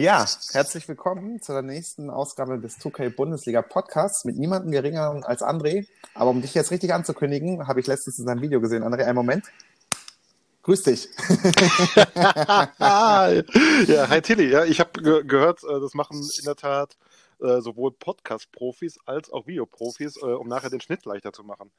[0.00, 5.42] Ja, herzlich willkommen zu der nächsten Ausgabe des 2K Bundesliga Podcasts mit niemandem geringer als
[5.42, 5.86] André.
[6.14, 8.82] Aber um dich jetzt richtig anzukündigen, habe ich letztens in seinem Video gesehen.
[8.82, 9.44] André, einen Moment.
[10.62, 11.10] Grüß dich.
[12.78, 13.42] ja,
[14.08, 14.50] hi Tilly.
[14.50, 16.96] Ja, ich habe ge gehört, äh, das machen in der Tat
[17.42, 21.70] äh, sowohl Podcast-Profis als auch Videoprofis, äh, um nachher den Schnitt leichter zu machen.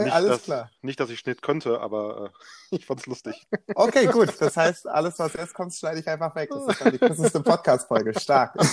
[0.00, 0.70] Nicht, alles dass, klar.
[0.82, 2.30] Nicht, dass ich Schnitt könnte, aber
[2.70, 3.46] äh, ich fand's lustig.
[3.74, 4.34] Okay, gut.
[4.40, 6.50] Das heißt, alles, was jetzt kommt, schneide ich einfach weg.
[6.50, 8.18] Das ist dann die kürzeste Podcast-Folge.
[8.18, 8.54] Stark.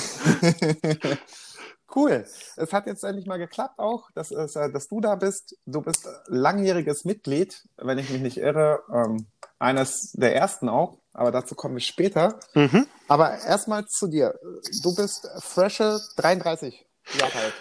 [1.93, 2.25] Cool.
[2.57, 5.55] Es hat jetzt endlich mal geklappt auch, dass, äh, dass du da bist.
[5.65, 8.81] Du bist langjähriges Mitglied, wenn ich mich nicht irre.
[8.91, 9.27] Ähm,
[9.59, 12.39] eines der ersten auch, aber dazu kommen wir später.
[12.53, 12.87] Mhm.
[13.07, 14.37] Aber erstmal zu dir.
[14.83, 16.85] Du bist freshe 33
[17.19, 17.53] Jahre alt.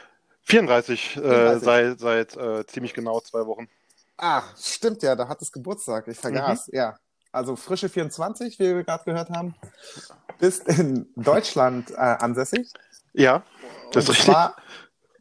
[0.45, 1.65] 34, äh, 34.
[1.65, 3.69] seit, seit äh, ziemlich genau zwei Wochen.
[4.17, 6.07] Ah, stimmt ja, da hat es Geburtstag.
[6.09, 6.71] Ich vergaß.
[6.73, 6.97] Ja.
[7.33, 9.57] Also frische 24, wie wir gerade gehört haben.
[10.39, 12.73] Bist in Deutschland äh, ansässig.
[13.13, 13.43] Ja,
[13.93, 14.33] das ist Und richtig.
[14.33, 14.57] zwar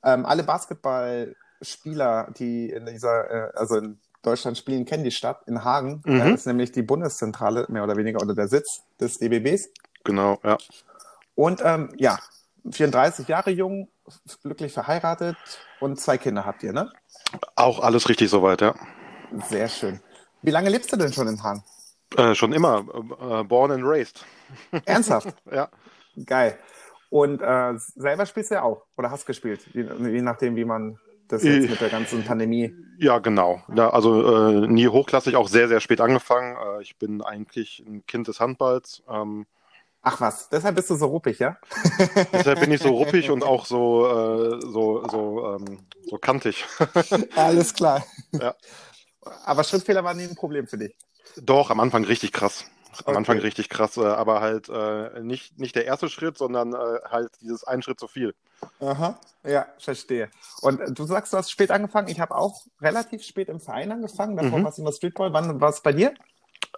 [0.03, 5.63] ähm, alle Basketballspieler, die in dieser, äh, also in Deutschland spielen, kennen die Stadt in
[5.63, 6.01] Hagen.
[6.05, 6.19] Mhm.
[6.19, 9.69] Da ist nämlich die Bundeszentrale, mehr oder weniger, oder der Sitz des DBBs.
[10.03, 10.57] Genau, ja.
[11.35, 12.19] Und ähm, ja,
[12.69, 13.89] 34 Jahre jung,
[14.41, 15.37] glücklich verheiratet
[15.79, 16.91] und zwei Kinder habt ihr, ne?
[17.55, 18.75] Auch alles richtig soweit, ja.
[19.49, 19.99] Sehr schön.
[20.41, 21.63] Wie lange lebst du denn schon in Hagen?
[22.17, 22.85] Äh, schon immer
[23.21, 24.25] äh, born and raised.
[24.85, 25.33] Ernsthaft?
[25.51, 25.69] Ja.
[26.25, 26.59] Geil.
[27.09, 30.99] Und äh, selber spielst du ja auch oder hast gespielt, je, je nachdem, wie man
[31.27, 32.73] das jetzt mit der ganzen Pandemie.
[32.99, 33.61] Ja, genau.
[33.73, 36.55] Ja, also äh, nie hochklassig, auch sehr, sehr spät angefangen.
[36.55, 39.03] Äh, ich bin eigentlich ein Kind des Handballs.
[39.09, 39.45] Ähm,
[40.05, 41.57] Ach was, deshalb bist du so ruppig, ja?
[42.33, 46.65] deshalb bin ich so ruppig und auch so, äh, so, so, ähm, so kantig.
[47.37, 48.03] Alles klar.
[48.33, 48.53] Ja.
[49.45, 50.93] Aber Schrittfehler waren nie ein Problem für dich.
[51.37, 52.65] Doch, am Anfang richtig krass.
[52.65, 52.69] Am
[53.05, 53.15] Okay.
[53.17, 57.31] Anfang richtig krass, äh, aber halt äh, nicht, nicht der erste Schritt, sondern äh, halt
[57.41, 58.35] dieses ein Schritt zu viel.
[58.81, 59.17] Aha.
[59.43, 60.29] Ja, verstehe.
[60.61, 62.07] Und äh, du sagst, du hast spät angefangen.
[62.09, 64.35] Ich habe auch relativ spät im Verein angefangen.
[64.37, 64.63] Davor Mhm.
[64.65, 65.33] warst du immer Streetball.
[65.33, 66.13] Wann war es bei dir?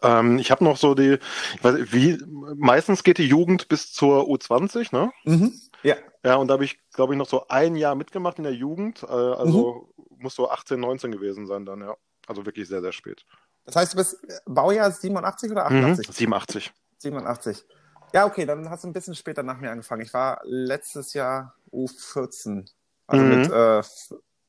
[0.01, 1.17] Ähm, ich habe noch so die,
[1.55, 2.17] ich weiß, nicht, wie,
[2.55, 5.11] meistens geht die Jugend bis zur U20, ne?
[5.25, 5.53] Mhm.
[5.83, 5.95] Ja.
[6.23, 9.03] Ja, und da habe ich, glaube ich, noch so ein Jahr mitgemacht in der Jugend.
[9.03, 11.95] Äh, also muss so 18, 19 gewesen sein dann, ja.
[12.27, 13.23] Also wirklich sehr, sehr spät.
[13.65, 15.77] Das heißt, du bist Baujahr 87 oder Mhm.
[15.85, 16.07] 88?
[16.15, 16.73] 87.
[16.97, 17.63] 87.
[18.13, 20.01] Ja, okay, dann hast du ein bisschen später nach mir angefangen.
[20.01, 22.65] Ich war letztes Jahr U14.
[23.07, 23.29] Also Mhm.
[23.29, 23.83] mit äh,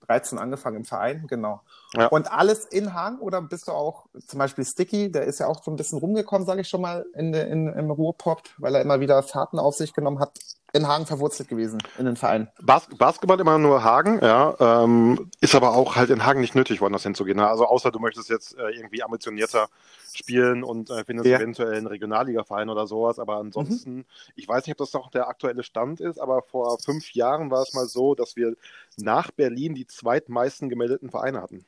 [0.07, 1.61] 13 angefangen im Verein, genau.
[1.95, 2.07] Ja.
[2.07, 5.63] Und alles in Hagen oder bist du auch zum Beispiel Sticky, der ist ja auch
[5.63, 9.01] so ein bisschen rumgekommen, sage ich schon mal, in, in, im Ruhrpop, weil er immer
[9.01, 10.39] wieder Fahrten auf sich genommen hat,
[10.73, 12.49] in Hagen verwurzelt gewesen, in den Verein.
[12.61, 14.83] Bas Basketball immer nur Hagen, ja.
[14.85, 17.39] Ähm, ist aber auch halt in Hagen nicht nötig, woanders hinzugehen.
[17.39, 17.49] Ne?
[17.49, 19.69] Also außer du möchtest jetzt äh, irgendwie ambitionierter
[20.13, 21.39] spielen und äh, findest Ja.
[21.39, 23.19] eventuell einen Regionalliga-Verein oder sowas.
[23.19, 24.05] Aber ansonsten,
[24.35, 27.63] ich weiß nicht, ob das noch der aktuelle Stand ist, aber vor fünf Jahren war
[27.63, 28.55] es mal so, dass wir
[28.97, 31.65] nach Berlin die zweitmeisten gemeldeten Vereine hatten.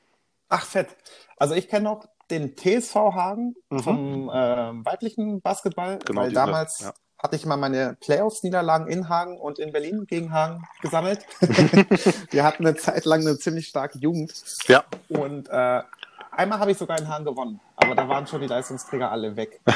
[0.50, 0.88] Ach, fett.
[1.36, 3.78] Also ich kenne noch den TSV Hagen Mhm.
[3.80, 6.92] vom ähm, weiblichen Basketball, Genau, weil damals ja.
[7.18, 11.20] Hatte ich mal meine Playoffs-Niederlagen in Hagen und in Berlin gegen Hagen gesammelt.
[12.30, 14.32] Wir hatten eine Zeit lang eine ziemlich starke Jugend
[14.68, 15.82] Ja, und äh,
[16.30, 19.60] einmal habe ich sogar in Hagen gewonnen, aber da waren schon die Leistungsträger alle weg.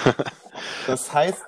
[0.86, 1.42] Das heißt,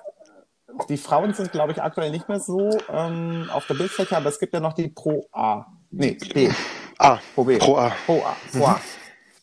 [0.89, 4.39] die Frauen sind, glaube ich, aktuell nicht mehr so ähm, auf der Bildfläche, aber es
[4.39, 5.65] gibt ja noch die Pro A.
[5.91, 6.49] Nee, B.
[6.97, 7.57] ah, Pro B.
[7.57, 7.93] Pro A.
[8.05, 8.35] Pro A.
[8.51, 8.81] Pro A.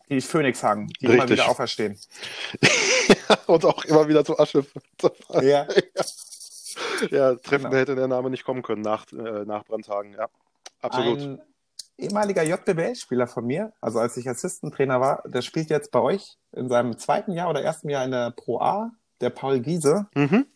[0.08, 1.38] Die Phoenix Hagen, die immer Richtig.
[1.38, 1.98] wieder auferstehen.
[3.46, 4.66] und auch immer wieder zu Asche.
[5.40, 5.40] Ja.
[5.40, 5.66] Ja,
[6.74, 7.70] treffender Genau.
[7.72, 10.28] hätte der Name nicht kommen können nach, äh, nach Brandhagen, ja.
[10.80, 11.20] Absolut.
[11.20, 11.40] Ein
[11.98, 16.68] ehemaliger JBL-Spieler von mir, also als ich Assistant-Trainer war, der spielt jetzt bei euch in
[16.68, 18.90] seinem zweiten Jahr oder ersten Jahr in der Pro A,
[19.20, 20.06] der Paul Giese.
[20.14, 20.46] Mhm.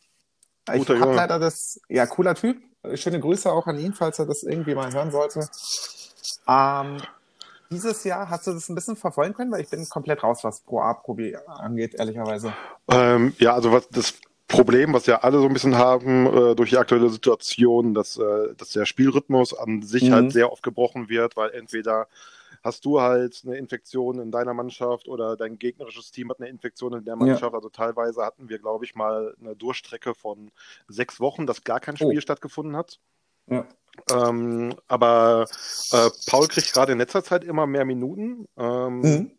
[0.69, 1.15] Ich Guter Junge.
[1.15, 2.61] leider das, ja, cooler Typ.
[2.95, 5.49] Schöne Grüße auch an ihn, falls er das irgendwie mal hören sollte.
[6.49, 6.99] Ähm,
[7.71, 10.61] dieses Jahr hast du das ein bisschen verfolgen können, weil ich bin komplett raus, was
[10.61, 12.53] Pro A, Pro B angeht, ehrlicherweise.
[12.89, 14.15] Ähm, ja, also was das
[14.48, 18.54] Problem, was ja alle so ein bisschen haben äh, durch die aktuelle Situation, dass, äh,
[18.56, 20.12] dass der Spielrhythmus an sich Mhm.
[20.12, 22.06] halt sehr oft gebrochen wird, weil entweder
[22.62, 26.93] hast du halt eine Infektion in deiner Mannschaft oder dein gegnerisches Team hat eine Infektion
[26.94, 27.54] in der Mannschaft.
[27.54, 30.50] Also teilweise hatten wir, glaube ich, mal eine Durchstrecke von
[30.88, 32.20] sechs Wochen, dass gar kein Spiel Oh.
[32.20, 32.98] stattgefunden hat.
[33.48, 33.66] Ja.
[34.10, 35.46] Ähm, aber
[35.93, 39.31] äh, Paul kriegt gerade in letzter Zeit immer mehr Minuten, ähm, Mhm.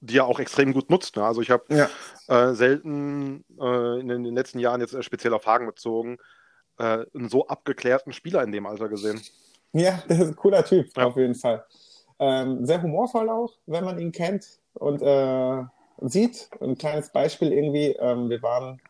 [0.00, 1.16] Die er auch extrem gut nutzt.
[1.16, 1.24] Ne?
[1.24, 1.88] Also ich habe Ja.
[2.28, 6.18] äh, selten äh, in den in den letzten Jahren jetzt äh, speziell auf Hagen bezogen
[6.78, 9.20] äh, einen so abgeklärten Spieler in dem Alter gesehen.
[9.72, 11.06] Ja, das ist ein cooler Typ, Ja.
[11.06, 11.64] auf jeden Fall.
[12.18, 15.62] Ähm, sehr humorvoll auch, wenn man ihn kennt und äh,
[16.00, 16.48] sieht.
[16.60, 18.80] Ein kleines Beispiel irgendwie, ähm, wir waren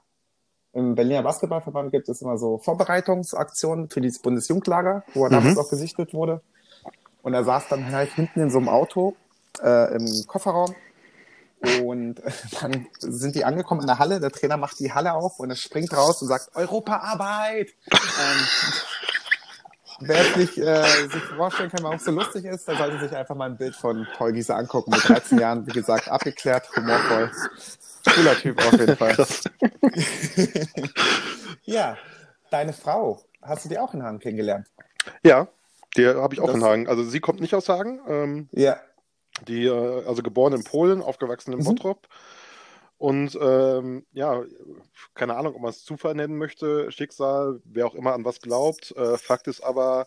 [0.75, 5.61] im Berliner Basketballverband gibt es immer so Vorbereitungsaktionen für dieses Bundesjugendlager, wo er damals Mhm.
[5.63, 6.43] auch gesichtet wurde.
[7.23, 9.17] Und er saß dann halt hinten in so einem Auto
[9.63, 10.75] äh, im Kofferraum
[11.85, 12.23] und
[12.61, 14.21] dann sind die angekommen in der Halle.
[14.21, 17.69] Der Trainer macht die Halle auf und er springt raus und sagt Europaarbeit.
[17.91, 18.47] ähm,
[20.01, 23.15] wer es nicht äh, sich vorstellen kann, warum es so lustig ist, der sollte sich
[23.17, 24.93] einfach mal ein Bild von Paul Giese angucken.
[24.93, 27.31] Mit 13 Jahren, wie gesagt, abgeklärt, humorvoll.
[28.15, 29.17] Cooler Typ auf jeden Fall.
[31.65, 31.97] ja,
[32.51, 34.67] deine Frau, hast du die auch in Hagen kennengelernt?
[35.23, 35.49] Ja,
[35.97, 36.89] die habe ich auch Das- in Hagen.
[36.89, 38.01] Also sie kommt nicht aus Hagen.
[38.09, 38.77] Ähm, Ja.
[39.47, 41.65] Die, äh, also geboren in Polen, aufgewachsen in Mhm.
[41.65, 42.09] Bottrop.
[42.97, 44.43] Und ähm, ja,
[45.15, 48.93] keine Ahnung, ob man es Zufall nennen möchte, Schicksal, wer auch immer an was glaubt.
[48.97, 50.07] Äh, Fakt ist aber,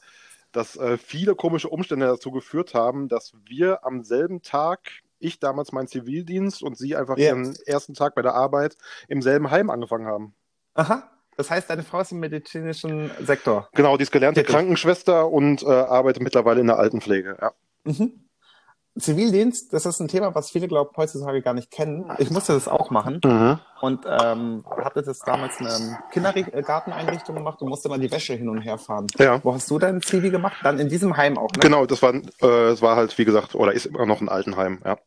[0.51, 4.79] dass äh, viele komische Umstände dazu geführt haben, dass wir am selben Tag,
[5.19, 7.27] ich damals meinen Zivildienst und sie einfach Ja.
[7.29, 8.75] ihren ersten Tag bei der Arbeit
[9.07, 10.35] im selben Heim angefangen haben.
[10.73, 11.09] Aha.
[11.37, 13.69] Das heißt, deine Frau ist im medizinischen Sektor.
[13.73, 14.43] Genau, die ist gelernte.
[14.43, 17.37] Krankenschwester und äh, arbeitet mittlerweile in der Altenpflege.
[17.41, 17.53] Ja.
[17.85, 18.25] Mhm.
[18.99, 22.11] Zivildienst, das ist ein Thema, was viele, glaube ich, heutzutage gar nicht kennen.
[22.17, 23.21] Ich musste das auch machen
[23.79, 28.49] und ähm, hatte das damals in einer Kindergarteneinrichtung gemacht und musste mal die Wäsche hin
[28.49, 29.07] und her fahren.
[29.17, 29.41] Ja.
[29.43, 30.57] Wo hast du dein Zivi gemacht?
[30.63, 31.59] Dann in diesem Heim auch, ne?
[31.61, 34.81] Genau, das war, äh, es war halt, wie gesagt, oder ist immer noch ein Altenheim,
[34.83, 34.97] ja.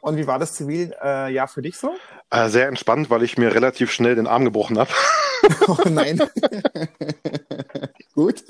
[0.00, 1.94] Und wie war das Ziviljahr äh, für dich so?
[2.30, 4.90] Äh, sehr entspannt, weil ich mir relativ schnell den Arm gebrochen habe.
[5.66, 6.22] Oh nein.
[8.14, 8.44] Gut.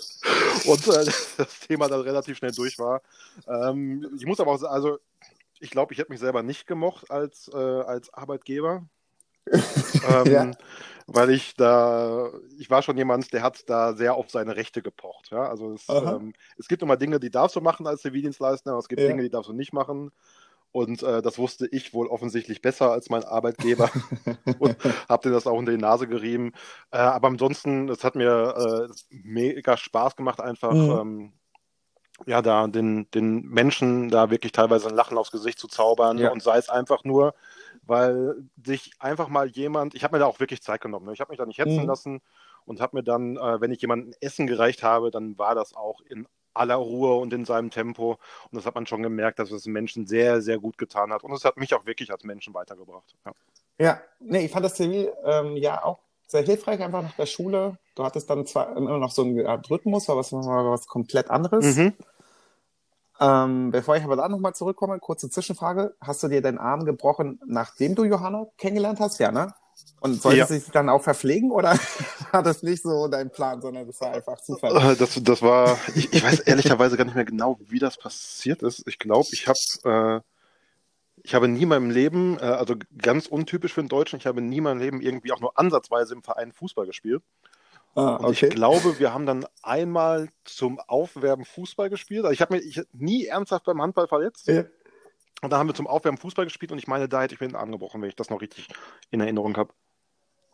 [0.65, 1.05] Und äh,
[1.37, 3.03] das Thema dann relativ schnell durch war.
[3.47, 4.99] Ähm, ich muss aber auch sagen, also
[5.61, 8.85] ich glaube, ich hätte mich selber nicht gemocht als, äh, als Arbeitgeber.
[9.53, 10.51] ähm, Ja.
[11.09, 15.31] Weil ich da, ich war schon jemand, der hat da sehr auf seine Rechte gepocht.
[15.31, 15.49] Ja?
[15.49, 18.89] Also es, ähm, es gibt immer Dinge, die darfst du machen als Zivildienstleister, aber es
[18.89, 19.09] gibt Ja.
[19.09, 20.13] Dinge, die darfst du nicht machen.
[20.73, 23.91] Und äh, das wusste ich wohl offensichtlich besser als mein Arbeitgeber
[24.59, 24.79] und
[25.09, 26.53] habe dir das auch unter die Nase gerieben.
[26.91, 31.01] Äh, aber ansonsten, es hat mir äh, mega Spaß gemacht, einfach Mhm.
[31.03, 31.33] ähm,
[32.27, 36.31] ja, da den, den Menschen da wirklich teilweise ein Lachen aufs Gesicht zu zaubern Ja.
[36.31, 37.35] und sei es einfach nur,
[37.83, 41.13] weil sich einfach mal jemand, ich habe mir da auch wirklich Zeit genommen, ne?
[41.13, 41.89] ich habe mich da nicht hetzen Mhm.
[41.89, 42.21] lassen
[42.65, 46.01] und habe mir dann, äh, wenn ich jemandem Essen gereicht habe, dann war das auch
[46.03, 48.19] in aller Ruhe und in seinem Tempo
[48.51, 51.33] und das hat man schon gemerkt, dass es Menschen sehr, sehr gut getan hat und
[51.33, 53.15] es hat mich auch wirklich als Menschen weitergebracht.
[53.25, 53.33] Ja.
[53.79, 57.79] Ja, nee, ich fand das Zivil ähm, ja auch sehr hilfreich, einfach nach der Schule.
[57.95, 61.31] Du hattest dann zwar immer noch so einen Art Rhythmus, aber was, war was komplett
[61.31, 61.77] anderes.
[61.77, 61.95] Mhm.
[63.21, 65.95] Ähm, bevor ich aber da nochmal zurückkomme, kurze Zwischenfrage.
[66.01, 69.19] Hast du dir deinen Arm gebrochen, nachdem du Johanna kennengelernt hast?
[69.21, 69.55] Ja, ne?
[70.01, 70.47] Und sollte Ja.
[70.47, 71.73] sie sich dann auch verpflegen oder
[72.33, 74.77] war das nicht so dein Plan, sondern das war einfach Zufall?
[74.77, 78.63] Äh, Das, das war, ich, ich weiß ehrlicherweise gar nicht mehr genau, wie das passiert
[78.63, 78.87] ist.
[78.87, 80.21] Ich glaube, ich habe, äh,
[81.25, 84.41] ich habe nie in meinem Leben, äh, also ganz untypisch für einen Deutschen, ich habe
[84.41, 87.23] nie in meinem Leben irgendwie auch nur ansatzweise im Verein Fußball gespielt.
[87.95, 92.25] Ah, Und ich glaube, wir haben dann einmal zum Aufwärmen Fußball gespielt.
[92.25, 94.49] Also ich habe mich ich, nie ernsthaft beim Handball verletzt.
[94.49, 94.65] Ja.
[95.43, 97.49] Und dann haben wir zum Aufwärmen Fußball gespielt und ich meine, da hätte ich mir
[97.49, 98.69] den Arm gebrochen, wenn ich das noch richtig
[99.11, 99.75] in Erinnerung habe.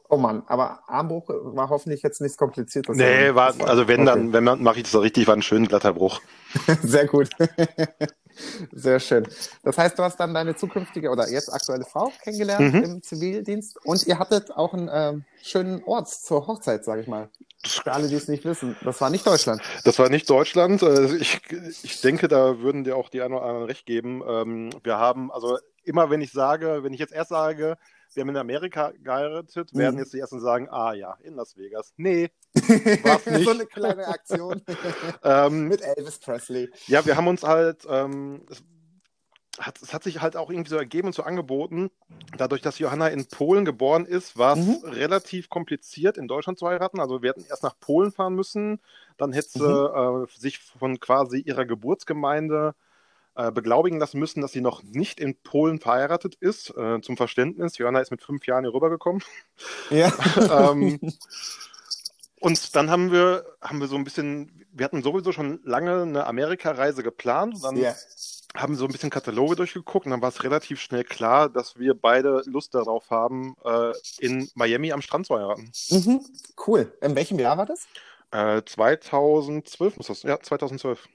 [0.08, 2.96] Oh Mann, aber Armbruch war hoffentlich jetzt nichts Kompliziertes.
[2.96, 4.06] Nee, sondern war, also wenn okay.
[4.06, 6.20] dann, wenn man, mache ich das so richtig, war ein schön glatter Bruch.
[6.82, 7.28] Sehr gut.
[8.72, 9.26] Sehr schön.
[9.64, 12.82] Das heißt, du hast dann deine zukünftige oder jetzt aktuelle Frau kennengelernt Mhm.
[12.84, 17.28] im Zivildienst und ihr hattet auch einen ähm, schönen Ort zur Hochzeit, sage ich mal.
[17.66, 18.76] Für alle, die es nicht wissen.
[18.84, 19.60] Das war nicht Deutschland.
[19.84, 20.82] Das war nicht Deutschland.
[20.82, 21.40] Äh, Ich,
[21.82, 24.22] ich denke, da würden dir auch die einen oder anderen recht geben.
[24.26, 27.76] Ähm, Wir haben, also immer wenn ich sage, wenn ich jetzt erst sage,
[28.18, 30.00] wir haben in Amerika geheiratet, werden Mhm.
[30.00, 31.92] jetzt die ersten sagen, ah ja, in Las Vegas.
[31.96, 32.30] Nee,
[33.04, 33.44] war's nicht.
[33.44, 34.60] so eine kleine Aktion
[35.22, 36.68] ähm, mit Elvis Presley.
[36.88, 38.62] ja, wir haben uns halt, ähm, es,
[39.60, 41.90] hat, es hat sich halt auch irgendwie so ergeben und so angeboten.
[42.36, 44.80] Dadurch, dass Johanna in Polen geboren ist, war es Mhm.
[44.84, 47.00] relativ kompliziert, in Deutschland zu heiraten.
[47.00, 48.80] Also wir hätten erst nach Polen fahren müssen.
[49.16, 50.24] Dann hätte sie Mhm.
[50.24, 52.74] äh, sich von quasi ihrer Geburtsgemeinde
[53.38, 56.76] äh, beglaubigen lassen müssen, dass sie noch nicht in Polen verheiratet ist.
[56.76, 59.22] Äh, zum Verständnis, Johanna ist mit fünf Jahren hier rübergekommen.
[59.90, 60.12] Ja.
[60.70, 60.98] ähm,
[62.40, 66.26] Und dann haben wir, haben wir so ein bisschen, wir hatten sowieso schon lange eine
[66.26, 67.54] Amerika-Reise geplant.
[67.56, 67.94] Und dann Ja.
[68.56, 71.94] haben so ein bisschen Kataloge durchgeguckt und dann war es relativ schnell klar, dass wir
[71.94, 75.70] beide Lust darauf haben, äh, in Miami am Strand zu heiraten.
[75.90, 76.20] Mhm.
[76.66, 76.92] Cool.
[77.00, 77.86] In welchem Jahr war das?
[78.30, 81.08] Äh, 2012 muss das, ja, 2012.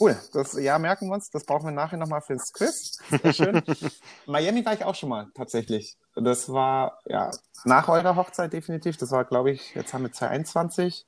[0.00, 0.16] Cool.
[0.32, 1.30] Das Jahr merken wir uns.
[1.30, 2.98] Das brauchen wir nachher nochmal fürs Quiz.
[3.10, 3.62] Sehr schön.
[4.26, 5.96] Miami war ich auch schon mal, tatsächlich.
[6.14, 7.30] Das war, ja,
[7.64, 8.96] nach eurer Hochzeit definitiv.
[8.96, 11.04] Das war, glaube ich, jetzt haben wir 2021.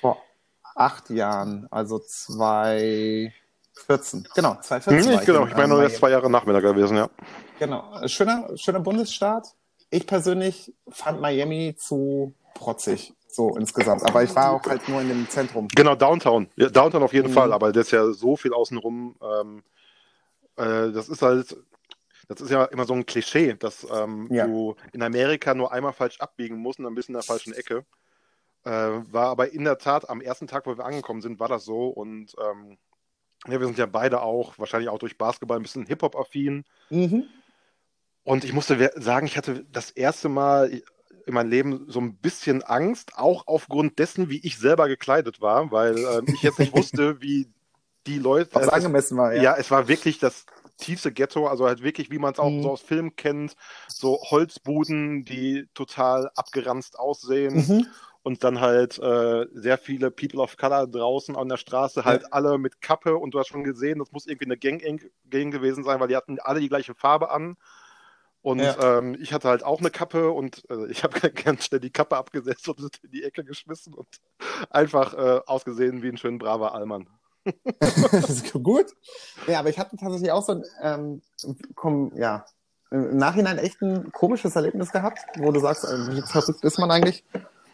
[0.00, 0.22] Vor
[0.74, 1.66] acht Jahren.
[1.70, 3.32] Also 2014.
[4.34, 5.12] Genau, 2014.
[5.12, 7.08] war Hm, genau, in, ich meine, nur jetzt zwei Jahre nach mir da gewesen, ja.
[7.58, 8.06] Genau.
[8.06, 9.54] Schöner, schöner Bundesstaat.
[9.90, 13.14] Ich persönlich fand Miami zu protzig.
[13.32, 14.02] So insgesamt.
[14.04, 15.68] Aber ich war auch halt nur in dem Zentrum.
[15.68, 16.48] Genau, Downtown.
[16.56, 17.34] Ja, Downtown auf jeden Mhm.
[17.34, 19.16] Fall, aber das ist ja so viel außenrum.
[19.22, 19.62] Ähm,
[20.56, 21.56] äh, das ist halt,
[22.28, 24.46] das ist ja immer so ein Klischee, dass ähm, Ja.
[24.46, 27.52] du in Amerika nur einmal falsch abbiegen musst und dann bist du in der falschen
[27.52, 27.84] Ecke.
[28.64, 31.64] Äh, war aber in der Tat am ersten Tag, wo wir angekommen sind, war das
[31.64, 31.88] so.
[31.88, 32.76] Und ähm,
[33.46, 36.64] ja, wir sind ja beide auch, wahrscheinlich auch durch Basketball, ein bisschen Hip-Hop-affin.
[36.90, 37.24] Mhm.
[38.22, 40.82] Und ich musste sagen, ich hatte das erste Mal
[41.26, 45.70] in meinem Leben so ein bisschen Angst, auch aufgrund dessen, wie ich selber gekleidet war,
[45.70, 47.48] weil ähm, ich jetzt nicht wusste, wie
[48.06, 48.50] die Leute.
[48.54, 49.42] Was äh, es, angemessen war, ja.
[49.42, 49.56] ja.
[49.56, 50.46] es war wirklich das
[50.78, 52.62] tiefste Ghetto, also halt wirklich, wie man es auch Mhm.
[52.62, 53.54] so aus Filmen kennt,
[53.88, 57.86] so Holzbuden, die total abgeranzt aussehen Mhm.
[58.22, 62.56] und dann halt äh, sehr viele People of Color draußen an der Straße, halt alle
[62.58, 64.80] mit Kappe und du hast schon gesehen, das muss irgendwie eine Gang,
[65.28, 67.56] Gang gewesen sein, weil die hatten alle die gleiche Farbe an.
[68.42, 68.98] Und Ja.
[68.98, 72.16] ähm, ich hatte halt auch eine Kappe und äh, ich habe ganz schnell die Kappe
[72.16, 74.08] abgesetzt und in die Ecke geschmissen und
[74.70, 77.06] einfach äh, ausgesehen wie ein schön braver Allmann.
[78.12, 78.86] Das ist gut.
[79.46, 81.22] Ja, aber ich hatte tatsächlich auch so ein, ähm,
[81.74, 82.44] komm, ja,
[82.90, 86.90] im Nachhinein echt ein komisches Erlebnis gehabt, wo du sagst, äh, wie verrückt ist man
[86.90, 87.24] eigentlich?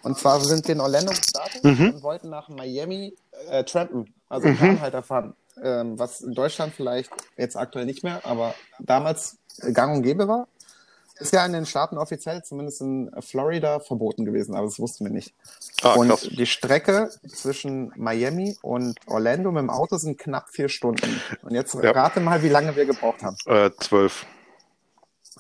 [0.03, 1.95] Und zwar sind wir in Orlando gestartet Mhm.
[1.95, 3.17] und wollten nach Miami
[3.49, 4.81] äh, trampen, also mhm.
[4.81, 5.35] halt erfahren.
[5.63, 9.39] Ähm, was in Deutschland vielleicht jetzt aktuell nicht mehr, aber damals
[9.73, 10.47] gang und gäbe war.
[11.19, 15.13] Ist ja in den Staaten offiziell, zumindest in Florida, verboten gewesen, aber das wussten wir
[15.13, 15.35] nicht.
[15.83, 16.29] Ah, und krass.
[16.31, 21.21] die Strecke zwischen Miami und Orlando mit dem Auto sind knapp vier Stunden.
[21.43, 21.91] Und jetzt Ja.
[21.93, 23.37] rate mal, wie lange wir gebraucht haben.
[23.47, 24.27] Äh, zwölf.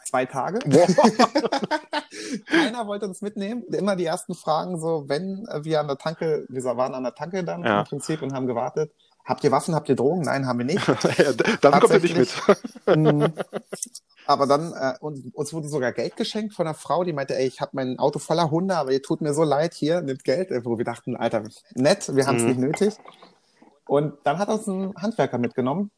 [0.06, 0.60] Zwei Tage.
[2.46, 3.64] Keiner wollte uns mitnehmen.
[3.72, 7.42] Immer die ersten Fragen so, wenn wir an der Tanke, wir waren an der Tanke
[7.44, 7.80] dann Ja.
[7.80, 8.92] im Prinzip und haben gewartet.
[9.24, 10.22] Habt ihr Waffen, habt ihr Drogen?
[10.22, 10.86] Nein, haben wir nicht.
[11.18, 12.30] ja, dann kommt ihr nicht mit.
[14.26, 17.46] Aber dann, äh, und, uns wurde sogar Geld geschenkt von einer Frau, die meinte, ey,
[17.46, 20.50] ich habe mein Auto voller Hunde, aber ihr tut mir so leid, hier, nimmt Geld,
[20.64, 22.48] wo wir dachten, Alter, nett, wir haben es Mhm.
[22.48, 22.94] nicht nötig.
[23.86, 25.90] Und dann hat uns ein Handwerker mitgenommen,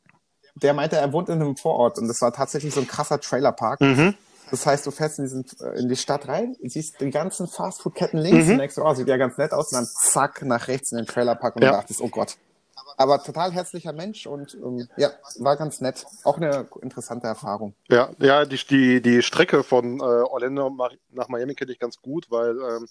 [0.56, 3.80] der meinte, er wohnt in einem Vorort und das war tatsächlich so ein krasser Trailerpark.
[3.80, 4.14] Mhm.
[4.50, 8.18] Das heißt, du fährst in, diesen, äh, in die Stadt rein, siehst die ganzen Fastfood-Ketten
[8.18, 8.52] links Mhm.
[8.52, 11.06] und denkst, oh, sieht ja ganz nett aus und dann zack, nach rechts in den
[11.06, 11.70] Trailerpark und Ja.
[11.70, 12.36] du dachtest, oh Gott.
[12.98, 16.04] Aber total herzlicher Mensch und ähm, ja, war ganz nett.
[16.24, 17.74] Auch eine interessante Erfahrung.
[17.88, 20.68] Ja, ja, die, die, die Strecke von äh, Orlando
[21.10, 22.88] nach, Miami kenne ich ganz gut, weil ähm,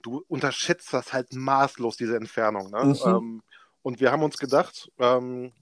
[0.00, 2.70] du unterschätzt das halt maßlos, diese Entfernung.
[2.70, 2.84] Ne?
[2.84, 2.96] Mhm.
[3.04, 3.42] Ähm,
[3.82, 5.52] und wir haben uns gedacht, ähm,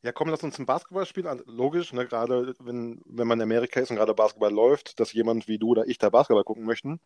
[0.00, 1.26] ja komm, lass uns ein Basketball spielen.
[1.26, 2.06] Also, Logisch, ne?
[2.06, 5.68] gerade wenn, wenn man in Amerika ist und gerade Basketball läuft, dass jemand wie du
[5.68, 7.00] oder ich da Basketball gucken möchten.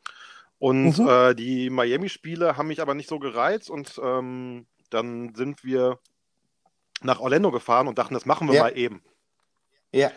[0.61, 1.09] Und Mhm.
[1.09, 5.99] äh, die Miami-Spiele haben mich aber nicht so gereizt und ähm, dann sind wir
[7.03, 8.63] nach Orlando gefahren und dachten, das machen wir Ja.
[8.65, 9.03] mal eben.
[9.93, 10.11] Ja.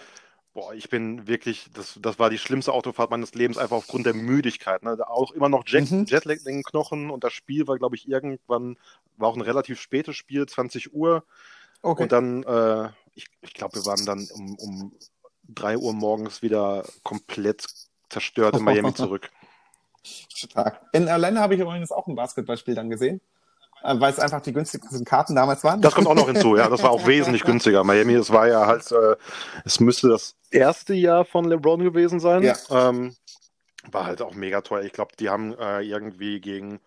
[0.54, 4.14] Boah, ich bin wirklich, das, das war die schlimmste Autofahrt meines Lebens, einfach aufgrund der
[4.14, 4.84] Müdigkeit.
[4.84, 4.98] Ne?
[5.08, 6.06] Auch immer noch Jet, Mhm.
[6.06, 8.78] Jetlag in den Knochen und das Spiel war, glaube ich, irgendwann,
[9.18, 11.24] war auch ein relativ spätes Spiel, 20 Uhr.
[11.82, 12.04] Okay.
[12.04, 14.96] Und dann, äh, ich, ich glaube, wir waren dann um, um
[15.50, 17.66] 3 Uhr morgens wieder komplett
[18.10, 19.32] zerstört in Miami zurück.
[20.04, 20.82] Stark.
[20.92, 23.22] In Orlando habe ich übrigens auch ein Basketballspiel dann gesehen,
[23.84, 25.82] weil es einfach die günstigsten Karten damals waren.
[25.82, 26.70] Das kommt auch noch hinzu, ja.
[26.70, 27.84] Das war auch wesentlich günstiger.
[27.84, 29.16] Miami, das war ja halt, äh,
[29.66, 32.44] es müsste das erste Jahr von LeBron gewesen sein.
[32.44, 32.56] Ja.
[32.70, 33.16] Ähm,
[33.92, 34.84] war halt auch mega teuer.
[34.84, 36.80] Ich glaube, die haben äh, irgendwie gegen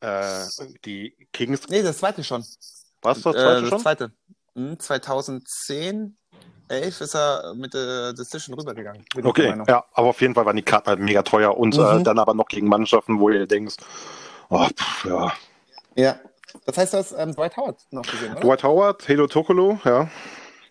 [0.00, 0.44] äh,
[0.84, 1.66] die Kings.
[1.68, 2.44] Nee, das zweite schon.
[3.02, 3.80] Was das Äh, zweite das schon?
[3.80, 4.12] zweite.
[4.54, 6.16] Hm, 2010,
[6.68, 9.04] 11 ist er mit der Decision rübergegangen.
[9.22, 9.66] Okay, Meinung.
[9.68, 12.04] ja, aber auf jeden Fall waren die Karten halt mega teuer und äh, Mhm.
[12.04, 13.76] dann aber noch gegen Mannschaften, wo ihr denkst,
[14.50, 15.32] oh, pff, ja.
[15.96, 16.16] Ja.
[16.64, 18.40] Das heißt, du hast ähm, Dwight Howard noch gesehen, oder?
[18.40, 20.08] Dwight Howard, Halo Tokolo, ja.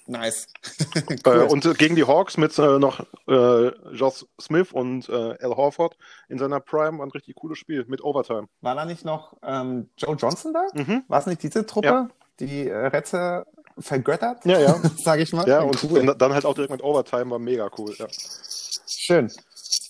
[0.08, 0.48] Nice.
[0.96, 1.48] Äh, cool.
[1.50, 5.98] und äh, gegen die Hawks mit äh, noch äh, Josh Smith und äh, Al Horford
[6.30, 8.48] in seiner Prime war ein richtig cooles Spiel mit Overtime.
[8.62, 10.66] War da nicht noch ähm, Joe Johnson da?
[10.74, 11.04] Mhm.
[11.08, 12.10] War es nicht diese Truppe, Ja.
[12.40, 13.46] die äh, Retze
[13.80, 14.46] vergöttert?
[14.46, 14.76] Ja, ja.
[14.98, 15.48] Sag ich mal.
[15.48, 16.16] Ja, und cool.
[16.18, 17.94] dann halt auch direkt mit Overtime war mega cool.
[17.98, 18.08] Ja.
[18.88, 19.32] Schön.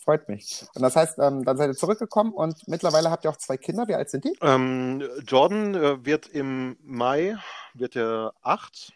[0.06, 0.66] Freut mich.
[0.76, 3.88] Und das heißt, ähm, dann seid ihr zurückgekommen und mittlerweile habt ihr auch zwei Kinder.
[3.88, 4.38] Wie alt sind die?
[4.42, 7.36] Ähm, Jordan äh, wird im Mai,
[7.74, 8.94] wird er acht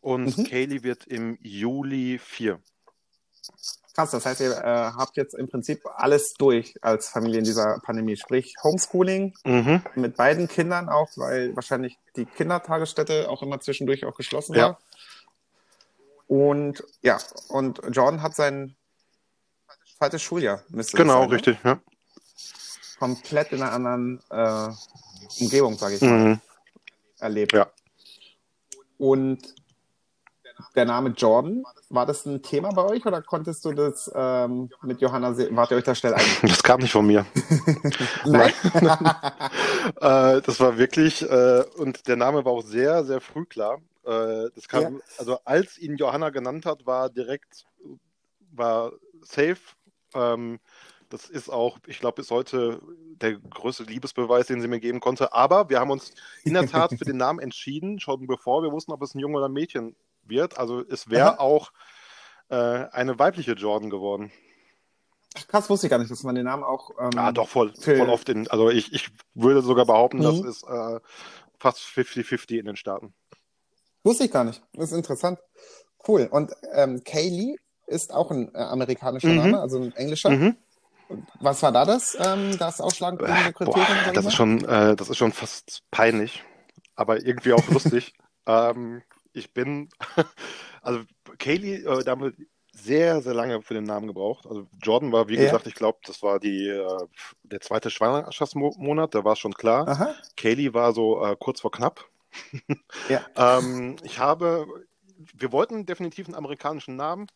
[0.00, 0.44] und Mhm.
[0.44, 2.58] Kaylee wird im Juli vier.
[3.94, 7.78] Krass, das heißt, ihr äh, habt jetzt im Prinzip alles durch als Familie in dieser
[7.84, 8.16] Pandemie.
[8.16, 9.82] Sprich, Homeschooling Mhm.
[9.94, 14.62] mit beiden Kindern auch, weil wahrscheinlich die Kindertagesstätte auch immer zwischendurch auch geschlossen Ja.
[14.70, 14.78] war.
[16.26, 18.74] Und ja, und Jordan hat sein
[20.04, 21.34] zweites Schuljahr, müsste Genau, sein, ne?
[21.34, 21.58] richtig.
[21.64, 21.78] Ja.
[22.98, 24.68] Komplett in einer anderen äh,
[25.40, 26.40] Umgebung, sage ich mal, Mhm.
[27.18, 27.52] erlebt.
[27.54, 27.66] Ja.
[28.98, 29.54] Und
[30.76, 35.00] der Name Jordan, war das ein Thema bei euch oder konntest du das ähm, mit
[35.00, 36.24] Johanna, se- wart ihr euch da schnell ein?
[36.42, 37.24] Das kam nicht von mir.
[38.26, 38.52] Nein.
[40.00, 43.78] Äh, das war wirklich, äh, und der Name war auch sehr, sehr früh klar.
[44.04, 47.66] Äh, das kam, also als ihn Johanna genannt hat, war direkt,
[48.52, 48.92] war
[49.22, 49.58] safe.
[50.14, 50.60] Ähm,
[51.10, 52.80] das ist auch, ich glaube, bis heute
[53.20, 55.32] der größte Liebesbeweis, den sie mir geben konnte.
[55.32, 56.12] Aber wir haben uns
[56.44, 59.36] in der Tat für den Namen entschieden, schon bevor wir wussten, ob es ein Junge
[59.36, 59.94] oder ein Mädchen
[60.24, 60.58] wird.
[60.58, 61.72] Also es wäre auch
[62.48, 64.32] äh, eine weibliche Jordan geworden.
[65.48, 66.90] Krass, wusste ich gar nicht, dass man den Namen auch.
[66.98, 70.40] Ähm, Ah, doch, voll, Für- voll oft in, also ich, ich würde sogar behaupten, das
[70.40, 70.48] Mhm.
[70.48, 71.00] ist äh,
[71.58, 73.14] fast 50-50 in den Staaten.
[74.04, 74.62] Wusste ich gar nicht.
[74.74, 75.38] Das ist interessant.
[76.06, 76.28] Cool.
[76.30, 77.56] Und ähm, Kaylee
[77.86, 79.36] ist auch ein äh, amerikanischer Mhm.
[79.36, 80.30] Name, also ein englischer.
[80.30, 80.56] Mhm.
[81.40, 84.04] Was war da das, ähm, das ausschlaggebende Äh, Kriterium?
[84.04, 86.42] boah, das ist schon, äh, das ist schon fast peinlich,
[86.96, 88.14] aber irgendwie auch lustig.
[88.46, 89.88] ähm, ich bin,
[90.82, 91.00] also
[91.38, 92.32] Kaylee, äh, da haben wir
[92.72, 94.46] sehr, sehr lange für den Namen gebraucht.
[94.46, 95.44] Also Jordan war, wie Ja.
[95.44, 97.06] gesagt, ich glaube, das war die, äh,
[97.44, 99.86] der zweite Schwangerschaftsmonat, da war es schon klar.
[99.86, 100.14] Aha.
[100.36, 102.08] Kaylee war so äh, kurz vor knapp.
[103.08, 103.20] Ja.
[103.36, 104.66] Ähm, ich habe,
[105.36, 107.26] wir wollten definitiv einen amerikanischen Namen,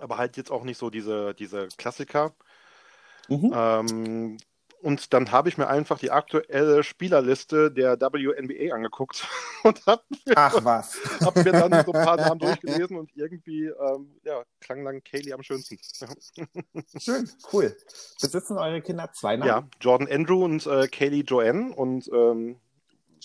[0.00, 2.34] aber halt jetzt auch nicht so diese, diese Klassiker.
[3.28, 3.52] Mhm.
[3.54, 4.38] Ähm,
[4.80, 9.26] und dann habe ich mir einfach die aktuelle Spielerliste der WNBA angeguckt
[9.64, 10.02] und habe
[10.64, 10.96] was.
[11.20, 15.32] hab mir dann so ein paar Namen durchgelesen und irgendwie ähm, ja, klang dann Kaylee
[15.32, 15.78] am schönsten.
[16.98, 17.76] Schön, cool.
[18.20, 19.48] Besitzen eure Kinder zwei Namen?
[19.48, 22.60] Ja, Jordan Andrew und äh, Kaylee Joanne und ähm,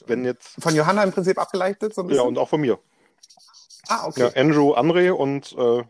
[0.08, 2.80] wenn jetzt Von Johanna im Prinzip abgeleitet, so ja und auch von mir.
[3.88, 4.22] Ah, okay.
[4.36, 5.84] Ja, Andrew André und äh,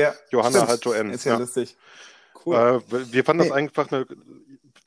[0.00, 0.68] Ja, Johanna stimmt.
[0.68, 1.12] halt Joanne.
[1.14, 1.38] Ist ja, Ja.
[1.38, 1.76] lustig.
[2.44, 2.54] Cool.
[2.56, 3.54] Äh, wir fanden das Nee.
[3.54, 4.06] einfach eine.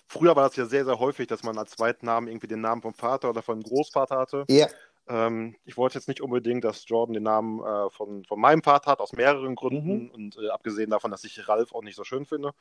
[0.07, 2.93] Früher war das ja sehr, sehr häufig, dass man als Zweitnamen irgendwie den Namen vom
[2.93, 4.45] Vater oder vom Großvater hatte.
[4.49, 4.67] ja.
[5.07, 8.91] Ähm, ich wollte jetzt nicht unbedingt, dass Jordan den Namen äh, von, von meinem Vater
[8.91, 10.03] hat, aus mehreren Gründen.
[10.05, 10.09] Mhm.
[10.11, 12.51] Und äh, abgesehen davon, dass ich Ralf auch nicht so schön finde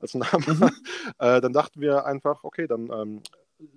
[0.00, 0.70] als Namen, Mhm.
[1.18, 3.22] äh, dann dachten wir einfach, okay, dann ähm,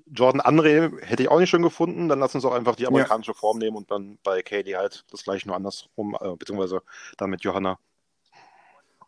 [0.07, 2.07] Jordan André hätte ich auch nicht schön gefunden.
[2.07, 5.23] Dann lass uns auch einfach die amerikanische Form nehmen und dann bei Kaylee halt das
[5.23, 6.81] gleiche nur andersrum, äh, beziehungsweise
[7.17, 7.79] dann mit Johanna.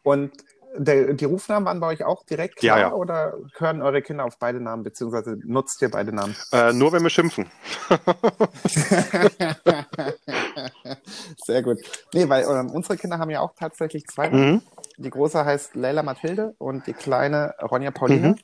[0.03, 0.31] Und
[0.77, 2.93] der, die Rufnamen waren bei euch auch direkt klar Ja, ja.
[2.93, 6.35] oder hören eure Kinder auf beide Namen, beziehungsweise nutzt ihr beide Namen?
[6.51, 7.49] Äh, nur wenn wir schimpfen.
[11.45, 11.79] Sehr gut.
[12.13, 14.29] Nee, weil ähm, unsere Kinder haben ja auch tatsächlich zwei.
[14.29, 14.61] Mhm.
[14.97, 18.29] Die große heißt Leila Mathilde und die kleine Ronja Pauline.
[18.29, 18.35] Mhm.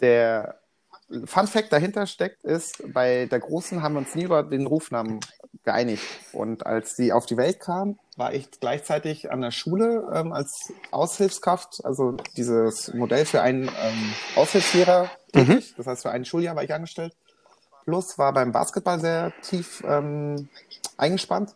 [0.00, 0.57] Der
[1.24, 5.20] Fun Fact dahinter steckt ist, bei der Großen haben wir uns nie über den Rufnamen
[5.64, 6.02] geeinigt.
[6.32, 10.72] Und als sie auf die Welt kam, war ich gleichzeitig an der Schule ähm, als
[10.90, 15.74] Aushilfskraft, also dieses Modell für einen ähm, Aushilfslehrer tätig.
[15.76, 17.14] Das heißt, für ein Schuljahr war ich angestellt.
[17.84, 20.48] Plus war beim Basketball sehr tief ähm,
[20.98, 21.54] eingespannt.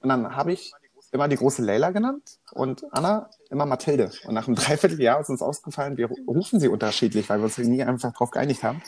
[0.00, 0.72] Und dann habe ich
[1.12, 4.10] immer die große Leila genannt und Anna immer Mathilde.
[4.24, 7.82] Und nach einem Dreivierteljahr ist uns ausgefallen, wir rufen sie unterschiedlich, weil wir uns nie
[7.82, 8.82] einfach darauf geeinigt haben.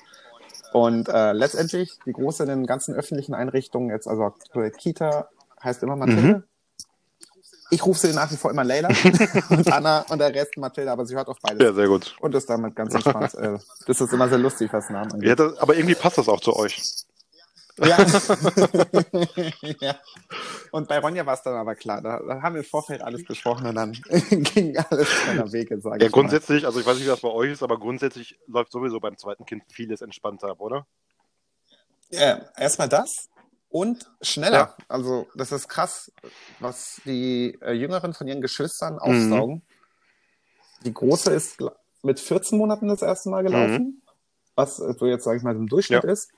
[0.72, 4.34] Und äh, letztendlich die große in den ganzen öffentlichen Einrichtungen, jetzt also
[4.76, 5.28] Kita,
[5.62, 6.42] heißt immer Mathilde.
[7.70, 8.88] Ich rufe sie nach wie vor immer Leila
[9.50, 11.62] und Anna und der Rest Mathilde, aber sie hört auf beides.
[11.62, 12.16] Ja, sehr gut.
[12.20, 13.34] Und ist damit ganz entspannt.
[13.34, 15.28] äh, das ist immer sehr lustig, was Namen angeht.
[15.28, 17.04] Ja, das, aber irgendwie passt das auch zu euch.
[17.78, 17.98] Ja.
[19.80, 19.96] ja.
[20.70, 22.00] Und bei Ronja war es dann aber klar.
[22.02, 23.92] Da, da haben wir im Vorfeld alles besprochen und dann
[24.54, 26.20] ging alles seiner Wege, sage Ja, ich mal.
[26.20, 29.16] grundsätzlich, also ich weiß nicht, wie das bei euch ist, aber grundsätzlich läuft sowieso beim
[29.18, 30.86] zweiten Kind vieles entspannter ab, oder?
[32.10, 33.28] Ja, erstmal das
[33.70, 34.76] und schneller.
[34.86, 36.12] Also das ist krass,
[36.60, 39.62] was die äh, Jüngeren von ihren Geschwistern aufsaugen.
[40.84, 41.58] Die Große ist
[42.02, 44.02] mit 14 Monaten das erste Mal gelaufen,
[44.54, 46.10] was äh, so jetzt, sage ich mal, im Durchschnitt Ja.
[46.10, 46.30] ist.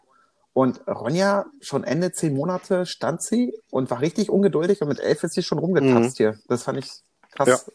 [0.56, 5.22] Und Ronja, schon Ende zehn Monate stand sie und war richtig ungeduldig und mit elf
[5.22, 6.38] ist sie schon rumgetanzt hier.
[6.48, 6.90] Das fand ich
[7.32, 7.70] krass.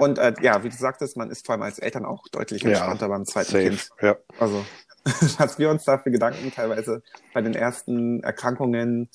[0.00, 2.70] Und äh, ja, wie du sagtest, man ist vor allem als Eltern auch deutlich Ja,
[2.70, 3.68] entspannter beim zweiten Safe.
[3.68, 3.88] Kind.
[4.00, 4.16] Ja.
[4.40, 4.64] Also,
[5.38, 9.08] was wir uns da für Gedanken teilweise bei den ersten Erkrankungen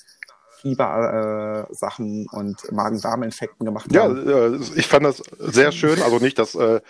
[0.68, 4.28] Fieber-Sachen äh, Sachen und Magen-Darm-Infekten gemacht Ja, haben.
[4.28, 6.02] äh, ich fand das sehr schön.
[6.02, 6.82] Also nicht, dass, äh,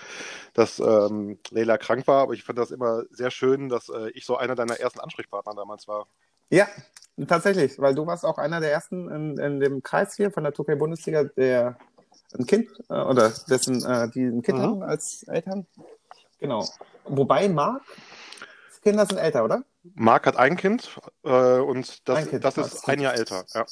[0.53, 4.25] dass ähm, Leila krank war, aber ich fand das immer sehr schön, dass äh, ich
[4.25, 6.07] so einer deiner ersten Ansprechpartner damals war.
[6.49, 6.67] Ja,
[7.27, 10.53] tatsächlich, weil du warst auch einer der ersten in, in dem Kreis hier von der
[10.53, 11.77] Türkei-Bundesliga, der
[12.37, 14.63] ein Kind äh, oder dessen, äh, die ein Kind Mhm.
[14.63, 15.67] haben als Eltern.
[16.39, 16.67] Genau.
[17.05, 17.83] Wobei Marc,
[18.83, 19.63] Kinder sind älter, oder?
[19.95, 22.99] Marc hat ein Kind äh, und das, Kind, das ist ein.
[22.99, 23.45] Jahr älter.
[23.53, 23.65] Ja.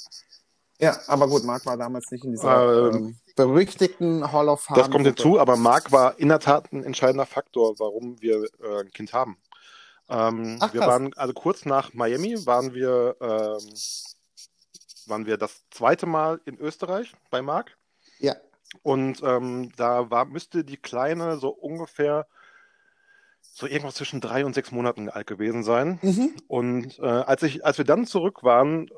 [0.80, 4.78] Ja, aber gut, Marc war damals nicht in dieser Ähm, ähm, berüchtigten Hall of Fame.
[4.78, 8.82] Das kommt hinzu, aber Marc war in der Tat ein entscheidender Faktor, warum wir äh,
[8.82, 9.38] ein Kind haben.
[10.10, 10.90] Ähm, Ach, wir krass.
[10.90, 13.74] waren, also kurz nach Miami waren wir, ähm,
[15.08, 17.78] waren wir das zweite Mal in Österreich bei Marc.
[18.20, 18.36] Ja.
[18.84, 22.28] Und ähm, da war, müsste die Kleine so ungefähr
[23.58, 25.98] so irgendwas zwischen drei und sechs Monaten alt gewesen sein.
[26.02, 26.34] Mhm.
[26.48, 28.90] Und äh, als ich, als wir dann zurück waren,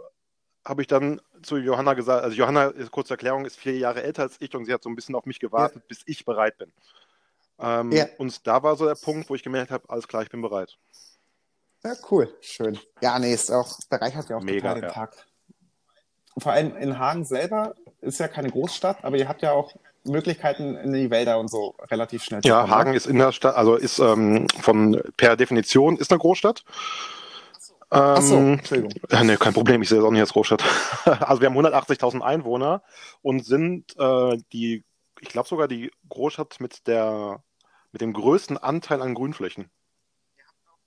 [0.65, 4.24] habe ich dann zu Johanna gesagt, also Johanna, ist- kurze Erklärung, ist vier Jahre älter
[4.24, 6.74] als ich und sie hat so ein bisschen auf mich gewartet, bis ich bereit bin.
[7.60, 8.08] Ähm, Ja.
[8.17, 10.76] Und da war so der Punkt, wo ich gemerkt habe, alles klar, ich bin bereit.
[11.84, 12.36] Ja, cool.
[12.41, 12.80] Schön.
[13.02, 14.89] Ja, nee, ist auch, bereichert ja auch Mega, total den ja.
[14.89, 15.15] Tag.
[16.39, 19.76] Vor allem in Hagen selber ist ja keine Großstadt, aber ihr habt ja auch
[20.08, 22.72] Möglichkeiten in die Wälder und so relativ schnell zu Ja, kommen.
[22.72, 22.98] Hagen ne?
[22.98, 26.63] ist in der Stadt, also ist ähm, von per Definition ist eine Großstadt.
[28.13, 28.93] Ach so, Ähm, Entschuldigung.
[29.24, 30.63] Nee, kein Problem, ich sehe es auch nicht als Großstadt.
[31.06, 32.84] Also wir haben 180.000 Einwohner
[33.22, 34.84] und sind äh, die,
[35.22, 37.43] ich glaube sogar die Großstadt mit der
[37.93, 39.72] mit dem größten Anteil an Grünflächen.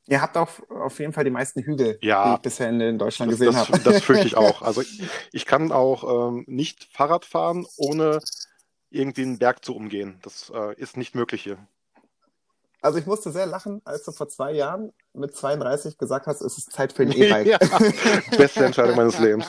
[0.06, 2.28] Ihr habt auch auf jeden Fall die meisten Hügel, Ja.
[2.30, 3.78] die ich bisher in, Deutschland Das, gesehen das, habe.
[3.80, 4.62] das fürchte ich auch.
[4.62, 5.02] Also ich,
[5.32, 8.20] ich kann auch ähm, nicht Fahrrad fahren, ohne
[8.90, 10.18] irgendwie einen Berg zu umgehen.
[10.22, 11.58] Das äh, ist nicht möglich hier.
[12.82, 16.56] Also ich musste sehr lachen, als du vor zwei Jahren mit 32 gesagt hast, es
[16.56, 17.46] ist Zeit für ein E-Bike.
[17.46, 17.58] ja,
[18.36, 19.46] beste Entscheidung meines Lebens.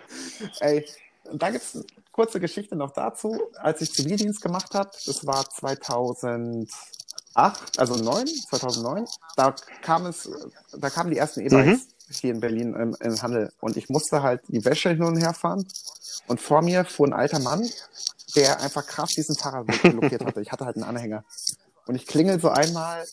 [0.60, 0.86] Ey,
[1.32, 3.40] da gibt's eine kurze Geschichte noch dazu.
[3.56, 6.68] Als ich Zivildienst gemacht habe, das war 2008,
[7.78, 10.30] also 9, 2009, da kam es,
[10.76, 11.88] da kamen die ersten E-Bikes
[12.20, 15.32] hier in Berlin im, im Handel und ich musste halt die Wäsche hin und her
[15.32, 15.66] fahren
[16.26, 17.66] und vor mir fuhr ein alter Mann,
[18.36, 20.40] der einfach krass diesen Fahrradweg blockiert hatte.
[20.40, 21.24] Ich hatte halt einen Anhänger.
[21.86, 23.04] Und ich klingel so einmal,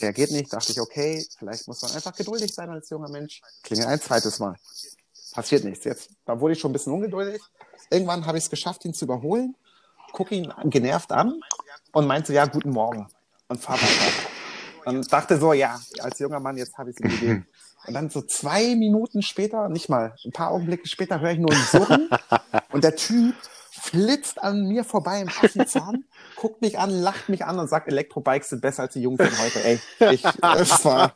[0.00, 3.40] reagiert nicht, dachte ich, okay, vielleicht muss man einfach geduldig sein als junger Mensch.
[3.62, 4.56] Klingel ein zweites Mal.
[5.32, 5.84] Passiert nichts.
[5.84, 7.40] Jetzt, da wurde ich schon ein bisschen ungeduldig.
[7.90, 9.56] Irgendwann habe ich es geschafft, ihn zu überholen,
[10.12, 11.40] gucke ihn genervt an
[11.92, 13.08] und meinte, ja, guten Morgen.
[13.48, 14.28] Und fahr weiter.
[14.84, 17.46] Und dachte so, ja, als junger Mann, jetzt habe ich es ihm gegeben.
[17.86, 21.52] Und dann so zwei Minuten später, nicht mal, ein paar Augenblicke später höre ich nur
[21.52, 22.10] ein Surren
[22.72, 23.34] und der Typ
[23.80, 26.04] flitzt an mir vorbei im Affenzahn,
[26.36, 29.30] guckt mich an, lacht mich an und sagt, Elektrobikes sind besser als die Jungen von
[29.38, 29.62] heute.
[29.64, 31.14] Ey, ich, es war,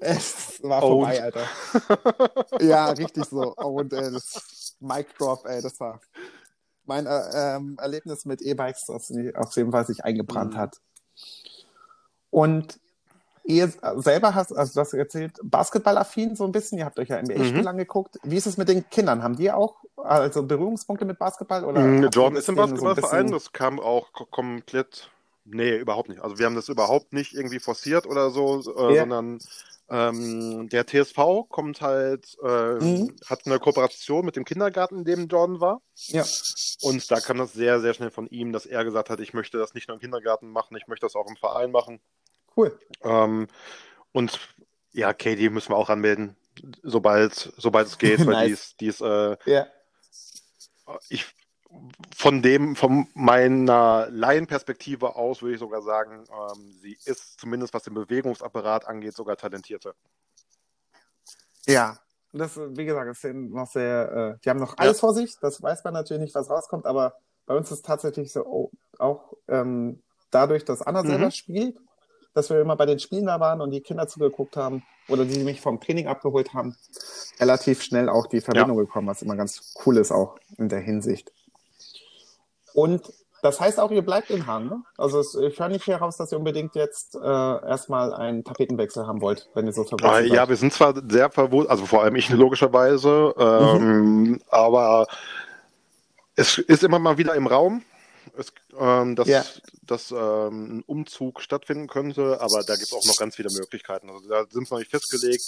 [0.00, 1.46] es war vorbei, Alter.
[2.60, 3.54] Ja, richtig so.
[3.54, 6.00] Und äh, das Mic Drop, ey, das war
[6.84, 10.58] mein äh, ähm, Erlebnis mit E-Bikes, das auf jeden Fall sich eingebrannt Mhm.
[10.58, 10.80] hat.
[12.30, 12.80] Und
[13.44, 17.18] ihr selber hast, also du hast erzählt, Basketballaffin so ein bisschen, ihr habt euch ja
[17.18, 17.68] NBA-Spiel Mhm.
[17.68, 18.18] angeguckt.
[18.22, 19.22] Wie ist es mit den Kindern?
[19.22, 21.64] Haben die auch also Berührungspunkte mit Basketball?
[21.64, 25.10] Oder ihr Jordan ist im so Basketballverein, bisschen- das kam auch ko- komplett.
[25.44, 26.20] Nee, überhaupt nicht.
[26.22, 29.00] Also wir haben das überhaupt nicht irgendwie forciert oder so, äh, Ja.
[29.02, 29.38] sondern
[29.90, 33.14] ähm, der TSV kommt halt, äh, Mhm.
[33.26, 35.82] hat eine Kooperation mit dem Kindergarten, in dem Jordan war.
[36.06, 36.24] Ja.
[36.80, 39.58] Und da kam das sehr, sehr schnell von ihm, dass er gesagt hat, ich möchte
[39.58, 42.00] das nicht nur im Kindergarten machen, ich möchte das auch im Verein machen.
[42.56, 42.78] Cool.
[43.02, 43.48] Ähm,
[44.12, 44.38] und
[44.92, 46.36] ja, Katie müssen wir auch anmelden,
[46.82, 48.46] sobald, sobald es geht, weil Nice.
[48.46, 49.66] die ist, die ist äh, Ja.
[51.08, 51.34] Ich
[52.14, 57.82] von dem, von meiner Laienperspektive aus würde ich sogar sagen, ähm, sie ist zumindest was
[57.84, 59.94] den Bewegungsapparat angeht, sogar talentierter.
[61.66, 61.98] Ja.
[62.34, 65.84] Das, wie gesagt, ist noch sehr, äh, die haben noch alles vor sich, das weiß
[65.84, 70.64] man natürlich nicht, was rauskommt, aber bei uns ist tatsächlich so, oh, auch ähm, dadurch,
[70.64, 71.08] dass Anna Mhm.
[71.08, 71.78] selber spielt,
[72.34, 75.38] dass wir immer bei den Spielen da waren und die Kinder zugeguckt haben oder die
[75.40, 76.76] mich vom Training abgeholt haben,
[77.40, 81.32] relativ schnell auch die Verbindung gekommen, was immer ganz cool ist auch in der Hinsicht.
[82.74, 84.82] Und das heißt auch, ihr bleibt in Hagen, ne?
[84.96, 89.20] Also es, ich höre nicht heraus, dass ihr unbedingt jetzt äh, erstmal einen Tapetenwechsel haben
[89.20, 90.48] wollt, wenn ihr so Äh, verwurzelt ja, seid.
[90.48, 95.08] wir sind zwar sehr verwundert, also vor allem ich logischerweise, ähm, aber
[96.36, 97.82] es ist immer mal wieder im Raum,
[98.36, 99.44] es, ähm, dass, Ja.
[99.82, 104.10] dass ähm, ein Umzug stattfinden könnte, aber da gibt es auch noch ganz viele Möglichkeiten.
[104.10, 105.42] Also da sind wir noch nicht festgelegt.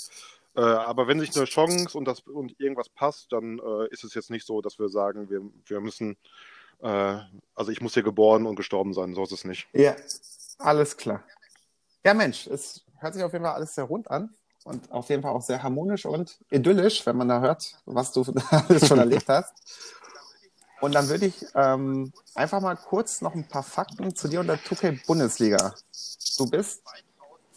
[0.57, 4.15] Äh, aber wenn sich eine Chance und, das, und irgendwas passt, dann äh, ist es
[4.15, 6.17] jetzt nicht so, dass wir sagen, wir, wir müssen,
[6.81, 7.19] äh,
[7.55, 9.67] also ich muss hier geboren und gestorben sein, so ist es nicht.
[9.73, 9.97] Ja,
[10.59, 11.25] alles klar.
[12.05, 14.33] Ja, Mensch, es hört sich auf jeden Fall alles sehr rund an.
[14.65, 18.23] und auf jeden Fall auch sehr harmonisch und idyllisch, wenn man da hört, was du
[18.51, 19.53] alles schon erlebt hast.
[20.81, 24.49] Und dann würde ich ähm, einfach mal kurz noch ein paar Fakten zu dir und
[24.49, 25.75] der 2K Bundesliga.
[26.39, 26.83] Du bist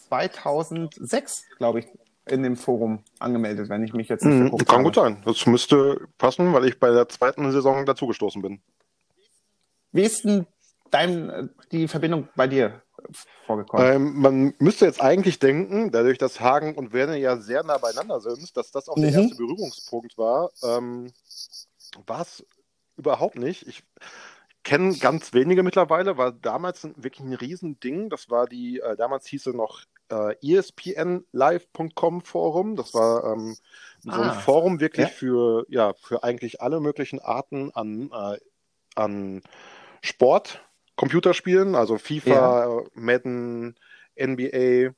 [0.08, 1.86] 2006, glaube ich,
[2.26, 4.84] in dem Forum angemeldet, wenn ich mich jetzt nicht Mhm, kann habe.
[4.84, 5.22] gut sein.
[5.24, 8.60] Das müsste passen, weil ich bei der zweiten Saison dazugestoßen bin.
[9.92, 10.46] Wie ist denn
[10.90, 12.82] dein, die Verbindung bei dir
[13.46, 13.86] vorgekommen?
[13.86, 18.20] Ähm, man müsste jetzt eigentlich denken, dadurch, dass Hagen und Werner ja sehr nah beieinander
[18.20, 19.14] sind, dass das auch der Mhm.
[19.14, 20.50] erste Berührungspunkt war.
[20.62, 21.12] Ähm,
[22.06, 22.44] war es
[22.98, 23.66] überhaupt nicht.
[23.66, 23.82] Ich
[24.64, 28.10] kenne ganz wenige mittlerweile, war damals wirklich ein Riesending.
[28.10, 32.76] Das war die, äh, damals hieß es noch äh, espnlive.com Forum.
[32.76, 33.56] Das war ähm,
[34.00, 35.14] so ein Ah, Forum wirklich ja.
[35.14, 38.38] für, ja, für eigentlich alle möglichen Arten an, äh,
[38.94, 39.42] an
[40.02, 40.60] Sport,
[40.96, 43.76] Computerspielen, also FIFA, Madden,
[44.20, 44.92] NBA.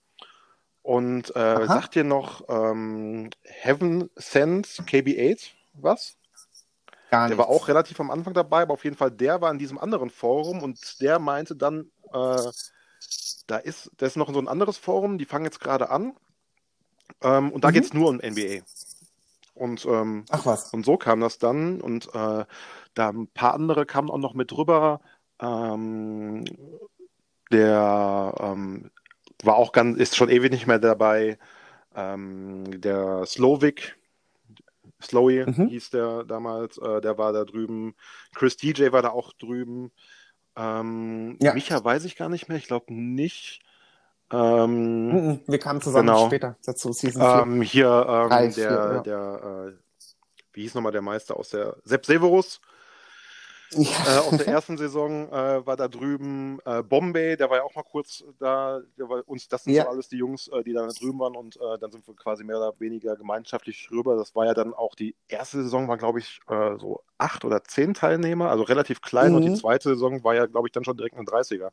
[0.83, 6.20] Und äh, sagt dir noch ähm, Heaven Sense KB8 was?
[7.11, 9.59] Gar Der war auch relativ am Anfang dabei, aber auf jeden Fall der war in
[9.59, 12.53] diesem anderen Forum und der meinte dann, äh,
[13.47, 16.15] da ist, da ist noch so ein anderes Forum, die fangen jetzt gerade an
[17.23, 17.75] ähm, und da Mhm.
[17.75, 18.65] geht es nur um NBA.
[19.55, 20.73] Und, ähm, Ach was.
[20.73, 22.45] und so kam das dann und äh,
[22.95, 25.01] da ein paar andere kamen auch noch mit drüber.
[25.41, 26.45] Ähm,
[27.53, 28.91] der ähm,
[29.43, 31.39] war auch ganz, ist schon ewig nicht mehr dabei.
[31.97, 33.99] Ähm, der Slovik,
[35.03, 35.69] Slowy Mhm.
[35.69, 37.95] hieß der damals, äh, der war da drüben.
[38.35, 39.91] Chris DJ war da auch drüben.
[40.57, 41.55] Ähm, Ja.
[41.55, 43.63] Micha weiß ich gar nicht mehr, ich glaube nicht.
[44.33, 46.27] Ähm, Mhm, Wir kamen zusammen Genau.
[46.27, 47.43] später dazu, Season 4.
[47.43, 49.01] ähm, hier ähm, Drei, der, ja.
[49.01, 50.07] der äh,
[50.53, 52.61] wie hieß nochmal der Meister aus der Sepp Severus
[53.73, 54.21] äh, ja.
[54.21, 56.59] aus der ersten Saison äh, war da drüben.
[56.65, 58.81] Äh, Bombay, der war ja auch mal kurz da.
[58.99, 59.85] Der war uns, das sind Ja.
[59.85, 62.43] so alles die Jungs, äh, die da drüben waren und äh, dann sind wir quasi
[62.45, 64.17] mehr oder weniger gemeinschaftlich rüber.
[64.17, 67.63] Das war ja dann auch die erste Saison, war glaube ich äh, so acht oder
[67.65, 69.55] zehn Teilnehmer, also relativ klein und Mhm.
[69.55, 71.71] die zweite Saison war ja glaube ich dann schon direkt ein 30er.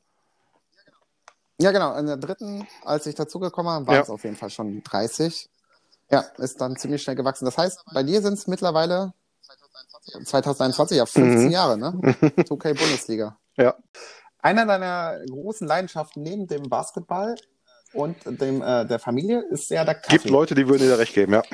[1.60, 1.98] ja, genau.
[1.98, 4.02] In der dritten, als ich dazugekommen war, waren Ja.
[4.02, 5.50] es auf jeden Fall schon 30.
[6.10, 7.46] Ja, ist dann ziemlich schnell gewachsen.
[7.46, 9.14] Das heißt, bei dir sind es mittlerweile
[10.24, 11.52] 2021, ja, 15 Mhm.
[11.52, 11.92] Jahre, ne?
[12.48, 13.38] 2K Bundesliga.
[13.58, 13.76] Ja.
[14.42, 17.36] Einer deiner großen Leidenschaften neben dem Basketball
[17.94, 20.18] und dem, äh, der Familie ist ja der Kaffee.
[20.18, 21.42] Gibt Leute, die würden dir da recht geben, ja.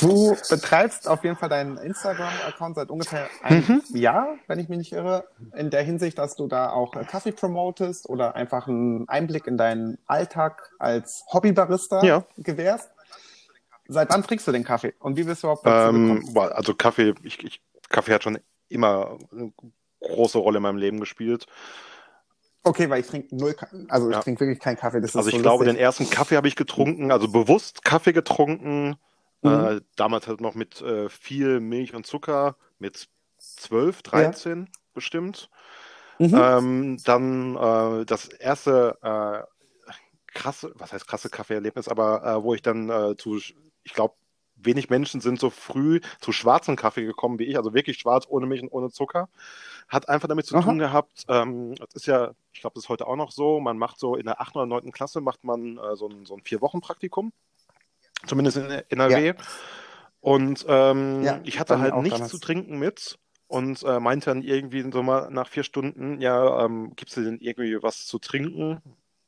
[0.00, 3.96] Du betreibst auf jeden Fall deinen Instagram-Account seit ungefähr einem Mhm.
[3.96, 7.32] Jahr, wenn ich mich nicht irre, in der Hinsicht, dass du da auch äh, Kaffee
[7.32, 12.24] promotest oder einfach einen Einblick in deinen Alltag als Hobbybarista Ja.
[12.38, 12.88] gewährst.
[13.88, 16.50] Seit wann trinkst du den Kaffee und wie bist du überhaupt dazu Ähm, gekommen?
[16.52, 19.52] also Kaffee, ich, ich, Kaffee hat schon immer eine
[20.00, 21.46] große Rolle in meinem Leben gespielt.
[22.64, 23.56] Okay, weil ich trinke null,
[23.88, 24.22] also ich Ja.
[24.22, 24.98] trinke wirklich keinen Kaffee.
[24.98, 25.82] Also ich so glaube, den lustig.
[25.82, 28.96] ersten Kaffee habe ich getrunken, also bewusst Kaffee getrunken.
[29.42, 29.50] Mhm.
[29.50, 35.48] Äh, damals halt noch mit äh, viel Milch und Zucker, mit 12, 13 bestimmt.
[36.18, 36.34] Mhm.
[36.34, 39.92] Ähm, dann äh, das erste äh,
[40.26, 43.38] krasse, was heißt krasse Kaffeeerlebnis, aber äh, wo ich dann äh, zu,
[43.88, 44.14] ich glaube,
[44.54, 48.46] wenig Menschen sind so früh zu schwarzen Kaffee gekommen wie ich, also wirklich schwarz, ohne
[48.46, 49.28] Milch und ohne Zucker.
[49.88, 50.62] Hat einfach damit zu Aha.
[50.62, 53.78] tun gehabt, ähm, das ist ja, ich glaube, das ist heute auch noch so, man
[53.78, 54.56] macht so in der 8.
[54.56, 54.92] oder 9.
[54.92, 57.32] Klasse macht man äh, so ein, so ein Vier-Wochen-Praktikum,
[58.26, 59.32] zumindest in NRW.
[60.20, 64.82] Und ähm, Ja, ich hatte halt nichts zu trinken mit und äh, meinte dann irgendwie
[64.92, 68.82] so mal nach vier Stunden, ja, ähm, gibt's dir denn irgendwie was zu trinken?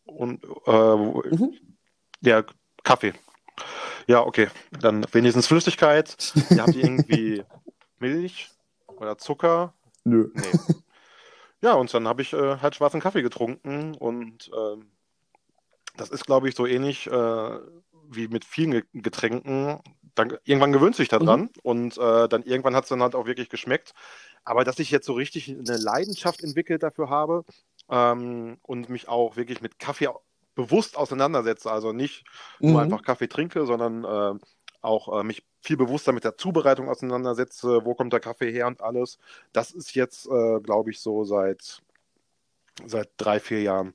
[0.04, 0.96] Und äh,
[1.34, 1.54] Mhm.
[2.20, 2.42] ja,
[2.82, 3.14] Kaffee.
[4.06, 4.48] Ja, okay.
[4.80, 6.32] Dann wenigstens Flüssigkeit.
[6.50, 7.44] Ihr habt irgendwie
[7.98, 8.50] Milch
[8.86, 9.74] oder Zucker?
[10.04, 10.30] Nö.
[10.34, 10.42] Nee.
[11.62, 14.90] Ja, und dann habe ich äh, halt schwarzen Kaffee getrunken und ähm,
[15.96, 17.58] das ist, glaube ich, so ähnlich äh,
[18.08, 19.80] wie mit vielen Ge- Getränken.
[20.14, 23.48] Dann, irgendwann gewöhnt sich daran und äh, dann irgendwann hat es dann halt auch wirklich
[23.48, 23.92] geschmeckt.
[24.42, 27.44] Aber dass ich jetzt so richtig eine Leidenschaft entwickelt dafür habe
[27.90, 30.08] ähm, und mich auch wirklich mit Kaffee
[30.60, 32.24] bewusst auseinandersetze, also nicht
[32.58, 32.84] nur Mhm.
[32.84, 34.38] einfach Kaffee trinke, sondern äh,
[34.82, 38.80] auch äh, mich viel bewusster mit der Zubereitung auseinandersetze, wo kommt der Kaffee her und
[38.80, 39.18] alles.
[39.52, 41.82] Das ist jetzt, äh, glaube ich, so seit,
[42.86, 43.94] seit drei, vier Jahren.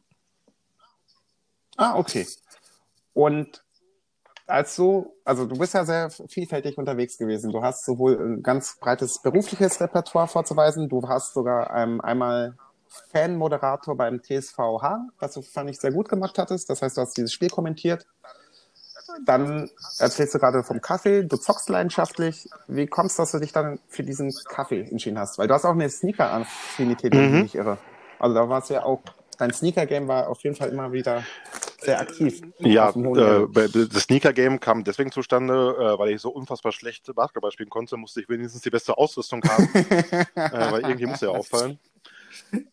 [1.77, 2.25] Ah, okay.
[3.13, 3.63] Und
[4.47, 7.51] als du, also du bist ja sehr vielfältig unterwegs gewesen.
[7.51, 12.55] Du hast sowohl ein ganz breites berufliches Repertoire vorzuweisen, du hast sogar ähm, einmal
[13.11, 16.69] Fanmoderator beim TSV Hagen, was du, fand ich, sehr gut gemacht hattest.
[16.69, 18.05] Das heißt, du hast dieses Spiel kommentiert.
[19.25, 22.49] Dann erzählst du gerade vom Kaffee, du zockst leidenschaftlich.
[22.67, 25.37] Wie kommst du, dass du dich dann für diesen Kaffee entschieden hast?
[25.37, 27.33] Weil du hast auch eine Sneaker-Affinität, wenn ich Mhm.
[27.33, 27.77] mich nicht irre.
[28.19, 29.01] Also da warst du ja auch,
[29.37, 31.23] dein Sneaker-Game war auf jeden Fall immer wieder
[31.79, 32.41] sehr aktiv.
[32.59, 37.69] Ja, äh, das Sneaker-Game kam deswegen zustande, äh, weil ich so unfassbar schlecht Basketball spielen
[37.69, 39.67] konnte, musste ich wenigstens die beste Ausrüstung haben,
[40.35, 41.79] äh, weil irgendwie muss ja auffallen.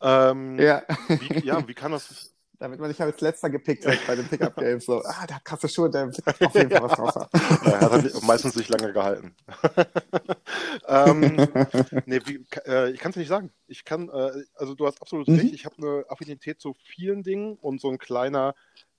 [0.01, 0.83] Ähm, Ja.
[1.09, 2.29] Wie, ja, wie kann das?
[2.59, 4.85] Damit man nicht als letzter gepickt hat bei den Pickup-Games.
[4.85, 7.29] So, ah, der hat krasse Schuhe, der wird auf jeden Fall was drauf haben.
[7.67, 9.35] Er hat halt meistens nicht lange gehalten.
[10.87, 11.37] ähm,
[12.07, 13.51] nee, wie, äh, ich kann es nicht sagen.
[13.67, 15.39] Ich kann, äh, also du hast absolut Mhm.
[15.41, 15.55] recht.
[15.55, 18.55] Ich habe eine Affinität zu vielen Dingen und so ein kleiner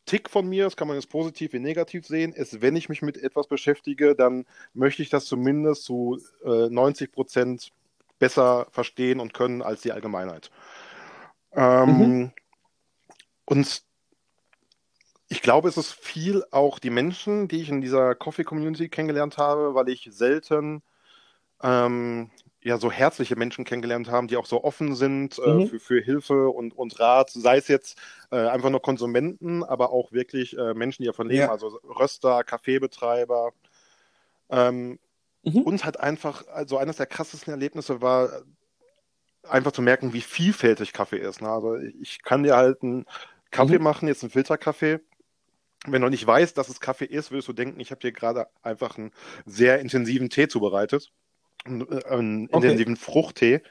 [0.05, 3.01] Tick von mir, das kann man jetzt positiv wie negativ sehen, ist, wenn ich mich
[3.01, 7.71] mit etwas beschäftige, dann möchte ich das zumindest zu äh, 90 Prozent
[8.19, 10.51] besser verstehen und können als die Allgemeinheit.
[11.51, 12.31] Ähm, Mhm.
[13.45, 13.83] Und
[15.27, 19.73] ich glaube, es ist viel auch die Menschen, die ich in dieser Coffee-Community kennengelernt habe,
[19.73, 20.83] weil ich selten
[21.61, 22.29] ähm,
[22.61, 25.67] ja so herzliche Menschen kennengelernt habe, die auch so offen sind äh, Mhm.
[25.67, 27.97] für, für Hilfe und, und Rat, sei es jetzt
[28.31, 31.51] äh, einfach nur Konsumenten, aber auch wirklich äh, Menschen, die davon leben, Ja.
[31.51, 33.53] also Röster, Kaffeebetreiber.
[34.49, 34.99] Ähm,
[35.43, 35.61] Mhm.
[35.61, 38.43] Und halt einfach, also eines der krassesten Erlebnisse war,
[39.47, 41.41] einfach zu merken, wie vielfältig Kaffee ist.
[41.41, 41.49] Ne?
[41.49, 43.05] Also ich kann dir halt einen
[43.51, 43.83] Kaffee Mhm.
[43.83, 44.99] machen, jetzt einen Filterkaffee.
[45.85, 48.47] Wenn du nicht weißt, dass es Kaffee ist, würdest du denken, ich habe dir gerade
[48.61, 49.11] einfach einen
[49.45, 51.11] sehr intensiven Tee zubereitet.
[51.65, 52.55] Einen, äh, einen Okay.
[52.55, 53.61] intensiven Fruchttee.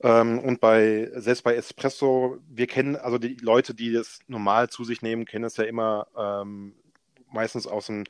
[0.00, 4.84] Ähm, und bei, selbst bei Espresso, wir kennen, also die Leute, die das normal zu
[4.84, 6.74] sich nehmen, kennen es ja immer ähm,
[7.30, 8.04] meistens aus dem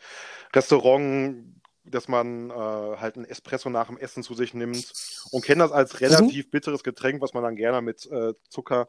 [0.55, 1.45] Restaurant,
[1.91, 4.93] dass man äh, halt ein Espresso nach dem Essen zu sich nimmt
[5.31, 8.89] und kennen das als relativ bitteres Getränk, was man dann gerne mit äh, Zucker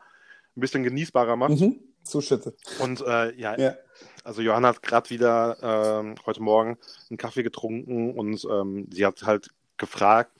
[0.55, 1.59] ein bisschen genießbarer macht.
[1.59, 1.79] Mhm.
[2.03, 2.55] Zuschütte.
[2.79, 3.75] Und äh, ja, Ja.
[4.23, 5.57] also Johanna hat gerade wieder
[6.01, 6.77] ähm, heute Morgen
[7.09, 10.31] einen Kaffee getrunken und ähm, sie hat halt gefragt,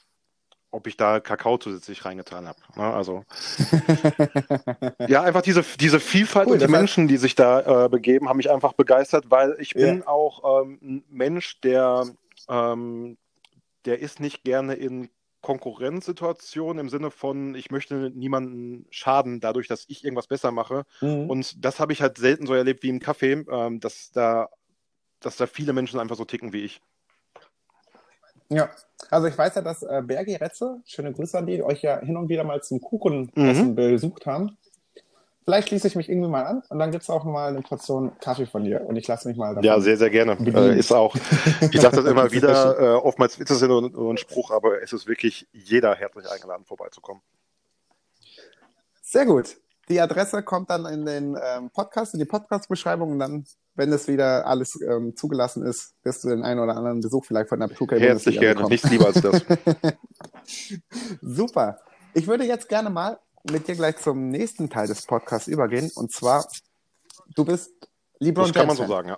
[0.72, 2.60] ob ich da Kakao zusätzlich reingetan habe.
[2.76, 2.84] Ne?
[2.84, 3.26] Also
[5.08, 8.38] ja, einfach diese, diese Vielfalt Cool, und die Menschen, die sich da äh, begeben, haben
[8.38, 9.88] mich einfach begeistert, weil ich Ja.
[9.92, 12.06] bin auch ähm, ein Mensch, der,
[12.50, 13.18] ähm,
[13.86, 15.10] der ist nicht gerne in
[15.42, 20.86] Konkurrenzsituationen im Sinne von, ich möchte niemanden schaden dadurch, dass ich irgendwas besser mache.
[21.02, 21.30] Mhm.
[21.30, 24.50] Und das habe ich halt selten so erlebt wie im Café, ähm, dass da,
[25.22, 26.82] dass da viele Menschen einfach so ticken wie ich.
[28.50, 28.70] Ja,
[29.12, 32.18] also ich weiß ja, dass äh, Bergi Retze, schöne Grüße an die, euch ja hin
[32.18, 34.58] und wieder mal zum Kuchenessen besucht haben.
[35.50, 38.12] Vielleicht schließe ich mich irgendwie mal an und dann gibt es auch mal eine Portion
[38.20, 39.58] Kaffee von dir und ich lasse mich mal.
[39.66, 40.36] Ja, sehr, sehr gerne.
[40.36, 40.74] Bedienen.
[40.74, 41.16] Äh, ist auch,
[41.72, 44.80] ich sage das immer wieder, äh, oftmals ist es ja nur, nur ein Spruch, aber
[44.84, 47.24] es ist wirklich jeder herzlich eingeladen, vorbeizukommen.
[49.02, 49.58] Sehr gut.
[49.90, 54.08] Die Adresse kommt dann in den ähm, Podcast, in die Podcast-Beschreibung und dann, wenn es
[54.08, 57.70] wieder alles ähm, zugelassen ist, wirst du den einen oder anderen Besuch vielleicht von der
[57.70, 58.70] 2K Herzlich gerne, bekommen.
[58.70, 59.44] nichts lieber als das.
[61.24, 61.80] Super.
[62.14, 65.92] Ich würde jetzt gerne mal mit dir gleich zum nächsten Teil des Podcasts übergehen.
[65.96, 66.48] Und zwar,
[67.36, 67.72] du bist
[68.20, 68.78] LeBron Das kann man James.
[68.78, 68.90] so Fan.
[68.90, 69.18] sagen, ja.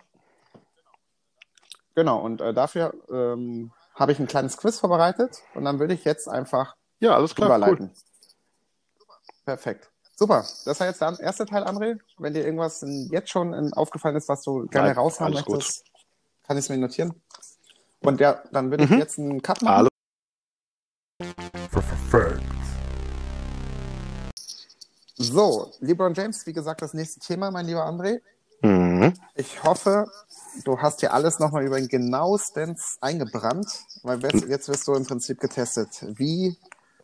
[1.96, 6.06] Genau, und äh, dafür ähm, habe ich ein kleines Quiz vorbereitet und dann würde ich
[6.06, 7.58] jetzt einfach Ja, alles klar, cool.
[7.58, 7.92] überleiten.
[9.46, 9.90] Perfekt.
[10.16, 10.46] Super.
[10.66, 12.00] Das war jetzt der erste Teil, André.
[12.20, 15.46] Wenn dir irgendwas in- jetzt schon in, aufgefallen ist, was du gerne Nein, raushaben alles
[15.46, 15.56] gut.
[15.56, 15.84] möchtest,
[16.44, 17.20] kann ich es mir notieren.
[18.02, 18.98] Und ja, dann würde ich Mhm.
[19.00, 19.90] jetzt einen Cut machen.
[21.20, 22.61] Alles
[25.24, 28.22] So, LeBron James, wie gesagt, das nächste Thema, mein lieber André.
[28.62, 29.14] Mhm.
[29.36, 30.08] Ich hoffe,
[30.64, 33.68] du hast hier alles nochmal über den genauestens eingebrannt,
[34.04, 35.90] weil jetzt, jetzt wirst du im Prinzip getestet.
[36.02, 36.58] Wie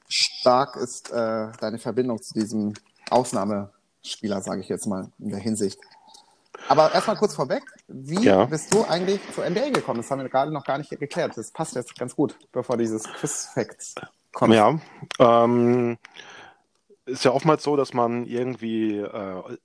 [0.07, 2.73] stark ist äh, deine Verbindung zu diesem
[3.09, 5.79] Ausnahmespieler, sage ich jetzt mal, in der Hinsicht?
[6.69, 8.45] Aber erstmal kurz vorweg, wie Ja.
[8.45, 10.01] bist du eigentlich zur NBA gekommen?
[10.01, 11.37] Das haben wir gerade noch gar nicht geklärt.
[11.37, 13.95] Das passt jetzt ganz gut, bevor dieses Quiz-Facts
[14.33, 14.53] kommt.
[14.53, 14.79] Ja,
[15.19, 15.97] ähm,
[17.07, 19.57] ist ja oftmals so, dass man irgendwie, äh,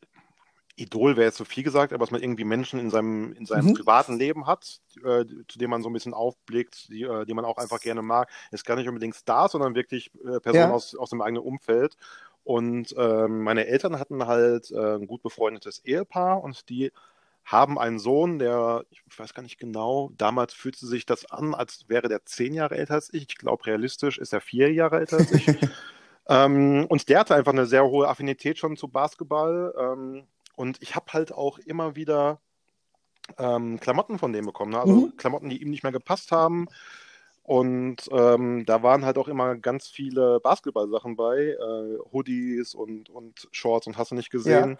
[0.76, 3.68] Idol wäre jetzt so viel gesagt, aber dass man irgendwie Menschen in seinem, in seinem
[3.68, 3.74] Mhm.
[3.74, 7.44] privaten Leben hat, äh, zu denen man so ein bisschen aufblickt, die, äh, die man
[7.44, 8.30] auch einfach gerne mag.
[8.52, 10.74] Ist gar nicht unbedingt Stars, sondern wirklich äh, Personen Ja.
[10.74, 11.96] aus, aus dem eigenen Umfeld.
[12.44, 16.90] Und ähm, meine Eltern hatten halt äh, ein gut befreundetes Ehepaar und die
[17.44, 21.88] haben einen Sohn, der, ich weiß gar nicht genau, damals fühlte sich das an, als
[21.88, 23.24] wäre der zehn Jahre älter als ich.
[23.28, 25.52] Ich glaube, realistisch ist er vier Jahre älter als ich.
[26.28, 29.74] ähm, und der hatte einfach eine sehr hohe Affinität schon zu Basketball.
[29.78, 32.40] Ähm, und ich habe halt auch immer wieder
[33.38, 34.72] ähm, Klamotten von dem bekommen.
[34.72, 34.80] Ne?
[34.80, 35.16] Also Mhm.
[35.16, 36.68] Klamotten, die ihm nicht mehr gepasst haben.
[37.44, 43.48] Und ähm, da waren halt auch immer ganz viele Basketball-Sachen bei, äh, Hoodies und, und
[43.50, 44.78] Shorts und hast du nicht gesehen.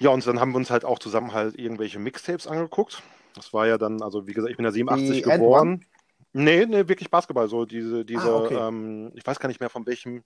[0.00, 0.10] Ja.
[0.10, 3.02] und dann haben wir uns halt auch zusammen halt irgendwelche Mixtapes angeguckt.
[3.34, 5.84] Das war ja dann, also wie gesagt, ich bin ja 87 Die geboren.
[6.32, 8.54] Nee, nee, wirklich Basketball, so diese, diese, Ah, okay.
[8.54, 10.22] ähm, ich weiß gar nicht mehr von welchem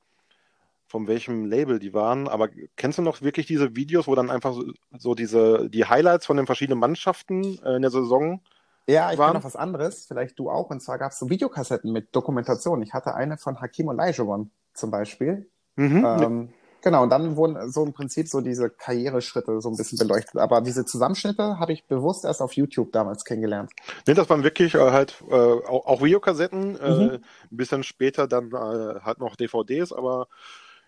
[0.89, 4.55] von welchem Label die waren, aber kennst du noch wirklich diese Videos, wo dann einfach
[4.55, 4.65] so,
[4.97, 8.41] so diese, die Highlights von den verschiedenen Mannschaften äh, in der Saison?
[8.89, 10.71] Ja, ich kenne noch was anderes, vielleicht du auch.
[10.71, 12.83] Und zwar gab es so Videokassetten mit Dokumentation.
[12.83, 15.51] Ich hatte eine von Hakim Olajuwon zum Beispiel.
[15.75, 16.05] Mhm.
[16.07, 16.49] Ähm,
[16.83, 20.37] genau, und dann wurden so im Prinzip so diese Karriereschritte so ein bisschen beleuchtet.
[20.41, 23.71] Aber diese Zusammenschnitte habe ich bewusst erst auf YouTube damals kennengelernt.
[24.07, 27.11] Nee, das waren wirklich äh, halt äh, auch, auch Videokassetten, äh, Mhm.
[27.51, 30.29] ein bisschen später dann äh, halt noch DVDs, aber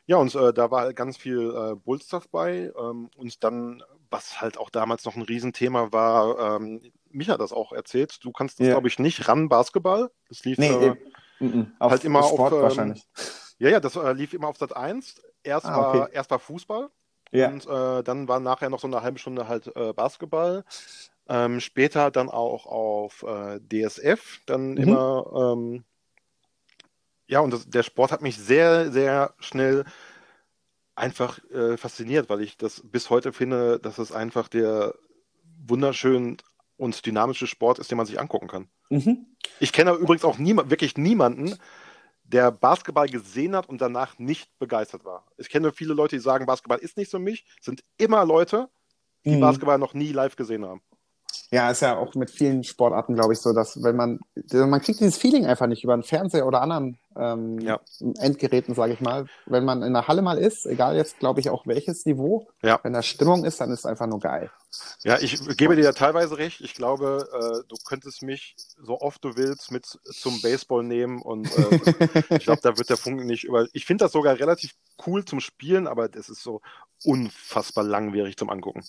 [0.06, 4.40] ja, und äh, da war halt ganz viel äh, Bullstuff bei ähm, und dann, was
[4.40, 6.80] halt auch damals noch ein Riesenthema war, ähm,
[7.10, 8.72] mich hat das auch erzählt, du kannst das Ja.
[8.74, 10.92] glaube ich nicht ran, Basketball, das lief Nee,
[11.40, 11.72] mhm.
[11.78, 13.06] auf halt immer Sport auf, ähm, wahrscheinlich.
[13.58, 16.12] ja, ja, das lief immer auf Sat 1, erst, Ah, war, okay.
[16.12, 16.90] erst war Fußball
[17.32, 17.48] Ja.
[17.48, 20.64] und äh, dann war nachher noch so eine halbe Stunde halt äh, Basketball.
[21.28, 24.78] Ähm, später dann auch auf äh, DSF, dann Mhm.
[24.78, 25.54] immer.
[25.56, 25.84] Ähm,
[27.26, 29.84] ja, und das, der Sport hat mich sehr, sehr schnell
[30.94, 34.94] einfach äh, fasziniert, weil ich das bis heute finde, dass es einfach der
[35.66, 36.38] wunderschön
[36.76, 38.68] und dynamische Sport ist, den man sich angucken kann.
[38.90, 39.26] Mhm.
[39.60, 41.56] Ich kenne übrigens auch niemand, wirklich niemanden,
[42.28, 45.26] der Basketball gesehen hat und danach nicht begeistert war.
[45.38, 47.46] Ich kenne viele Leute, die sagen, Basketball ist nicht für mich.
[47.60, 48.68] Sind immer Leute,
[49.24, 49.40] die Mhm.
[49.40, 50.82] Basketball noch nie live gesehen haben.
[51.50, 54.20] Ja, ist ja auch mit vielen Sportarten, glaube ich, so, dass wenn man,
[54.52, 57.80] man kriegt dieses Feeling einfach nicht über einen Fernseher oder anderen ähm, Ja.
[58.18, 59.26] Endgeräten, sage ich mal.
[59.46, 62.78] Wenn man in der Halle mal ist, egal jetzt, glaube ich, auch welches Niveau, Ja.
[62.82, 64.50] wenn da Stimmung ist, dann ist es einfach nur geil.
[65.04, 66.60] Ja, ich gebe dir ja teilweise recht.
[66.60, 71.50] Ich glaube, äh, du könntest mich so oft du willst mit zum Baseball nehmen und
[71.56, 71.80] äh,
[72.36, 73.66] ich glaube, da wird der Funken nicht über.
[73.72, 74.72] Ich finde das sogar relativ
[75.06, 76.60] cool zum Spielen, aber das ist so
[77.04, 78.84] unfassbar langwierig zum Angucken.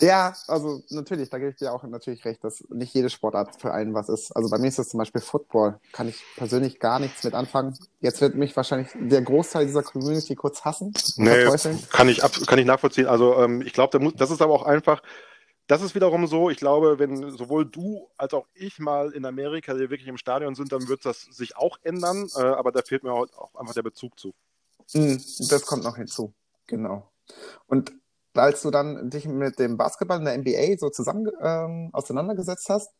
[0.00, 3.72] Ja, also natürlich, da gebe ich dir auch natürlich recht, dass nicht jede Sportart für
[3.72, 4.32] einen was ist.
[4.32, 5.78] Also bei mir ist das zum Beispiel Football.
[5.92, 7.76] Kann ich persönlich gar nichts mit anfangen.
[8.00, 10.92] Jetzt wird mich wahrscheinlich der Großteil dieser Community kurz hassen.
[11.16, 11.46] Nee,
[11.90, 13.06] kann ich, ab, kann ich nachvollziehen.
[13.06, 15.02] Also ähm, ich glaube, da das ist aber auch einfach,
[15.66, 19.76] das ist wiederum so, ich glaube, wenn sowohl du als auch ich mal in Amerika
[19.76, 23.12] wirklich im Stadion sind, dann wird das sich auch ändern, äh, aber da fehlt mir
[23.12, 24.34] auch auch einfach der Bezug zu.
[24.92, 25.16] Mm,
[25.48, 26.32] Das kommt noch hinzu.
[26.66, 27.10] Genau.
[27.66, 27.92] Und
[28.34, 32.90] als du dann dich mit dem Basketball in der NBA so zusammen ähm, auseinandergesetzt hast,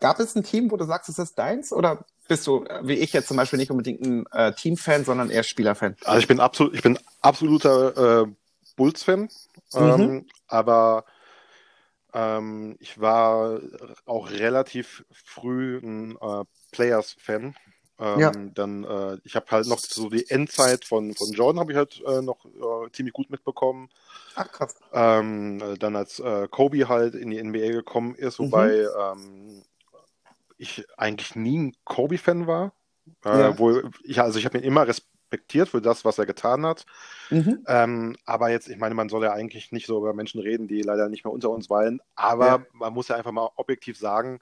[0.00, 1.72] gab es ein Team, wo du sagst, es ist deins?
[1.72, 5.30] Oder bist du, äh, wie ich jetzt zum Beispiel, nicht unbedingt ein äh, Teamfan, sondern
[5.30, 5.96] eher Spielerfan?
[6.04, 8.26] Also ich bin absolut, ich bin absoluter äh,
[8.76, 9.28] Bulls-Fan,
[9.74, 11.04] ähm, aber
[12.14, 13.60] ähm, ich war
[14.04, 17.54] auch relativ früh ein äh, Players-Fan.
[17.98, 18.32] Ähm, Ja.
[18.54, 22.02] Dann, äh, ich habe halt noch so die Endzeit von, von Jordan habe ich halt
[22.06, 23.90] äh, noch äh, ziemlich gut mitbekommen.
[24.34, 24.76] Ach, krass.
[24.92, 29.62] Ähm, äh, dann als äh, Kobe halt in die NBA gekommen ist, wobei ähm,
[30.58, 32.72] ich eigentlich nie ein Kobe-Fan war.
[33.24, 33.58] Äh, Ja.
[33.58, 36.86] wo ich, also ich habe ihn immer respektiert für das, was er getan hat.
[37.30, 37.64] Mhm.
[37.66, 40.82] Ähm, aber jetzt, ich meine, man soll ja eigentlich nicht so über Menschen reden, die
[40.82, 42.00] leider nicht mehr unter uns weilen.
[42.14, 42.66] Aber Ja.
[42.72, 44.40] man muss ja einfach mal objektiv sagen,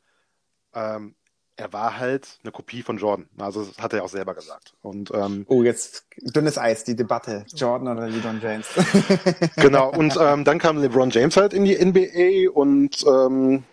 [0.74, 1.14] ähm,
[1.60, 3.28] er war halt eine Kopie von Jordan.
[3.38, 4.72] Also das hat er auch selber gesagt.
[4.82, 7.44] Und ähm, Oh, jetzt dünnes Eis, die Debatte.
[7.54, 8.66] Jordan oder LeBron James?
[9.56, 13.64] Genau, und ähm, dann kam LeBron James halt in die NBA und ähm,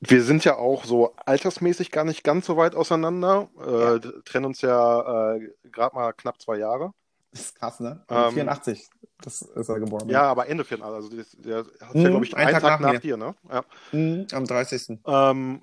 [0.00, 3.48] wir sind ja auch so altersmäßig gar nicht ganz so weit auseinander.
[3.58, 6.92] Äh, d- trennen uns ja äh, gerade mal knapp zwei Jahre.
[7.32, 8.04] Das ist krass, ne?
[8.08, 8.86] Ähm, 84,
[9.22, 10.08] das ist er geboren.
[10.08, 10.84] Ja, aber Ende 4.
[10.84, 13.16] Also das, der hat Mhm, ja, glaube ich, einen einen Tag Tag, nach nach, dir,
[13.16, 13.34] ne?
[13.50, 13.64] Ja.
[13.90, 15.00] Mhm, am 30.
[15.06, 15.62] Ähm,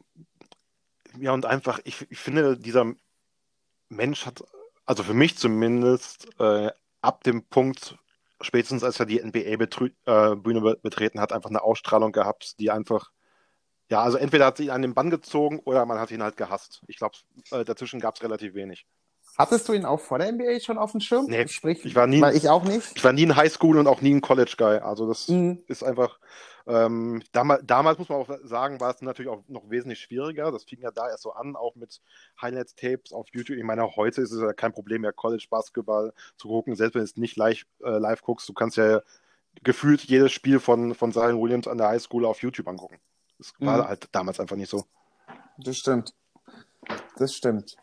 [1.19, 2.93] ja, und einfach, ich, ich finde, dieser
[3.89, 4.43] Mensch hat,
[4.85, 7.97] also für mich zumindest, äh, ab dem Punkt,
[8.41, 13.11] spätestens als er die NBA-Bühne be betreten hat, einfach eine Ausstrahlung gehabt, die einfach,
[13.89, 16.37] ja, also entweder hat sie ihn an den Bann gezogen oder man hat ihn halt
[16.37, 16.81] gehasst.
[16.87, 17.17] Ich glaube,
[17.51, 18.85] äh, dazwischen gab es relativ wenig.
[19.37, 21.25] Hattest du ihn auch vor der NBA schon auf dem Schirm?
[21.27, 22.91] Nee, Sprich, ich war nie- Weil ich auch nicht.
[22.95, 24.79] Ich war nie ein Highschool und auch nie ein College-Guy.
[24.79, 25.63] Also das Mhm.
[25.67, 26.19] ist einfach,
[26.67, 30.51] ähm, damals, damals muss man auch sagen, war es natürlich auch noch wesentlich schwieriger.
[30.51, 32.01] Das fing ja da erst so an, auch mit
[32.41, 33.57] Highlights-Tapes auf YouTube.
[33.57, 37.05] Ich meine, heute ist es ja kein Problem mehr, College-Basketball zu gucken, selbst wenn du
[37.05, 38.47] es nicht live, äh, live guckst.
[38.49, 39.01] Du kannst ja
[39.63, 42.99] gefühlt jedes Spiel von, von Zion Williams an der Highschool auf YouTube angucken.
[43.37, 43.87] Das war Mhm.
[43.87, 44.85] halt damals einfach nicht so.
[45.57, 46.13] Das stimmt.
[47.17, 47.75] Das stimmt.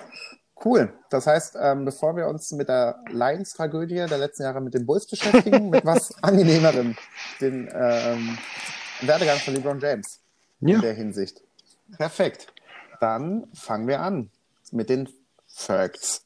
[0.65, 0.93] Cool.
[1.11, 5.07] Das heißt, ähm, bevor wir uns mit der Lions-Tragödie der letzten Jahre mit den Bulls
[5.07, 6.97] beschäftigen, mit was angenehmerem,
[7.41, 8.39] den ähm,
[9.03, 10.21] Werdegang von LeBron James
[10.61, 11.43] in der Hinsicht.
[11.97, 12.53] Perfekt.
[13.01, 14.31] Dann fangen wir an
[14.73, 15.09] mit den
[15.47, 16.25] Facts.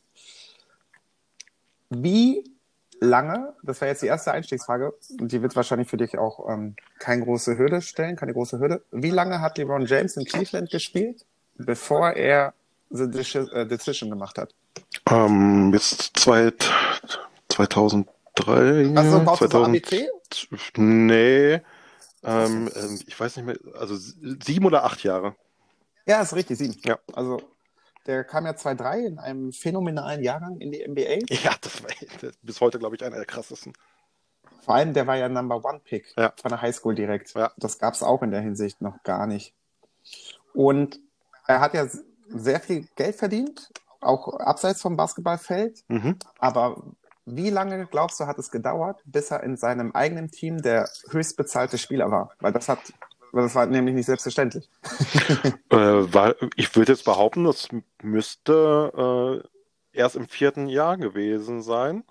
[1.91, 2.45] Wie
[3.01, 6.77] lange, das wäre jetzt die erste Einstiegsfrage, und die wird wahrscheinlich für dich auch ähm,
[6.99, 8.83] keine große Hürde stellen, keine große Hürde.
[8.91, 11.27] Wie lange hat LeBron James in Cleveland gespielt,
[11.57, 12.55] bevor er
[12.93, 14.55] The äh, Decision gemacht hat?
[15.11, 16.53] Ähm, bis zwei,
[17.49, 18.93] 2003.
[18.97, 20.09] Also baust du so 2000 ABC?
[20.77, 21.61] Nee.
[22.25, 25.35] Ähm, ähm, ich weiß nicht mehr, also sieben oder acht Jahre.
[26.07, 26.77] Ja, ist richtig, sieben.
[26.85, 26.99] Ja.
[27.13, 27.41] Also,
[28.07, 31.33] der kam ja 2-3 in einem phänomenalen Jahrgang in die NBA.
[31.35, 31.91] Ja, das war
[32.21, 33.73] das bis heute, glaube ich, einer der krassesten.
[34.65, 36.33] Vor allem, der war ja Number One Pick Ja.
[36.41, 37.35] von der Highschool direkt.
[37.35, 37.53] Ja.
[37.57, 39.55] Das gab es auch in der Hinsicht noch gar nicht.
[40.55, 41.01] Und
[41.47, 41.87] er hat ja
[42.35, 43.71] sehr viel Geld verdient,
[44.01, 45.85] auch abseits vom Basketballfeld.
[45.89, 46.17] Mhm.
[46.39, 46.83] Aber
[47.25, 51.79] wie lange glaubst du, hat es gedauert, bis er in seinem eigenen Team der höchstbezahlte
[51.79, 52.33] Spieler war?
[52.41, 52.81] Weil das hat,
[53.31, 54.69] weil das war nämlich nicht selbstverständlich.
[55.71, 57.69] Äh, war, ich würde jetzt behaupten, das
[58.03, 59.43] müsste
[59.95, 62.05] äh, erst im vierten Jahr gewesen sein,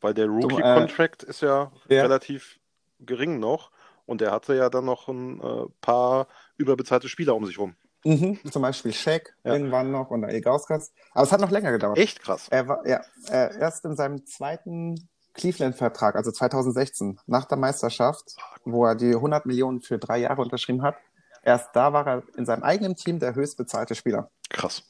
[0.00, 2.02] weil der Rookie-Contract ist ja, ja.
[2.02, 2.58] relativ
[2.98, 3.70] gering noch
[4.04, 7.76] und er hatte ja dann noch ein äh, paar überbezahlte Spieler um sich rum.
[8.04, 8.38] Mhm.
[8.50, 9.52] Zum Beispiel Shaq Ja.
[9.52, 10.92] irgendwann noch und Ilgauskas.
[11.12, 11.98] Aber es hat noch länger gedauert.
[11.98, 12.46] Echt krass.
[12.50, 18.84] Er war ja er, erst in seinem zweiten Cleveland-Vertrag, also 2016, nach der Meisterschaft, wo
[18.86, 20.96] er die 100 Millionen für drei Jahre unterschrieben hat.
[21.42, 24.30] Erst da war er in seinem eigenen Team der höchstbezahlte Spieler.
[24.50, 24.82] Krass.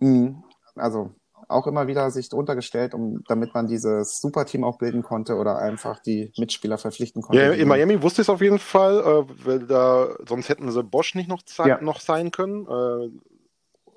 [0.00, 0.44] Mhm.
[0.76, 1.12] Also
[1.50, 5.58] auch immer wieder sich drunter gestellt, um, damit man dieses Superteam auch bilden konnte oder
[5.58, 7.42] einfach die Mitspieler verpflichten konnte.
[7.42, 10.82] Ja, in Miami wusste ich es auf jeden Fall, äh, weil da, sonst hätten sie
[10.82, 11.80] Bosch nicht noch, Ja.
[11.80, 12.66] noch sein können.
[12.66, 13.10] Äh,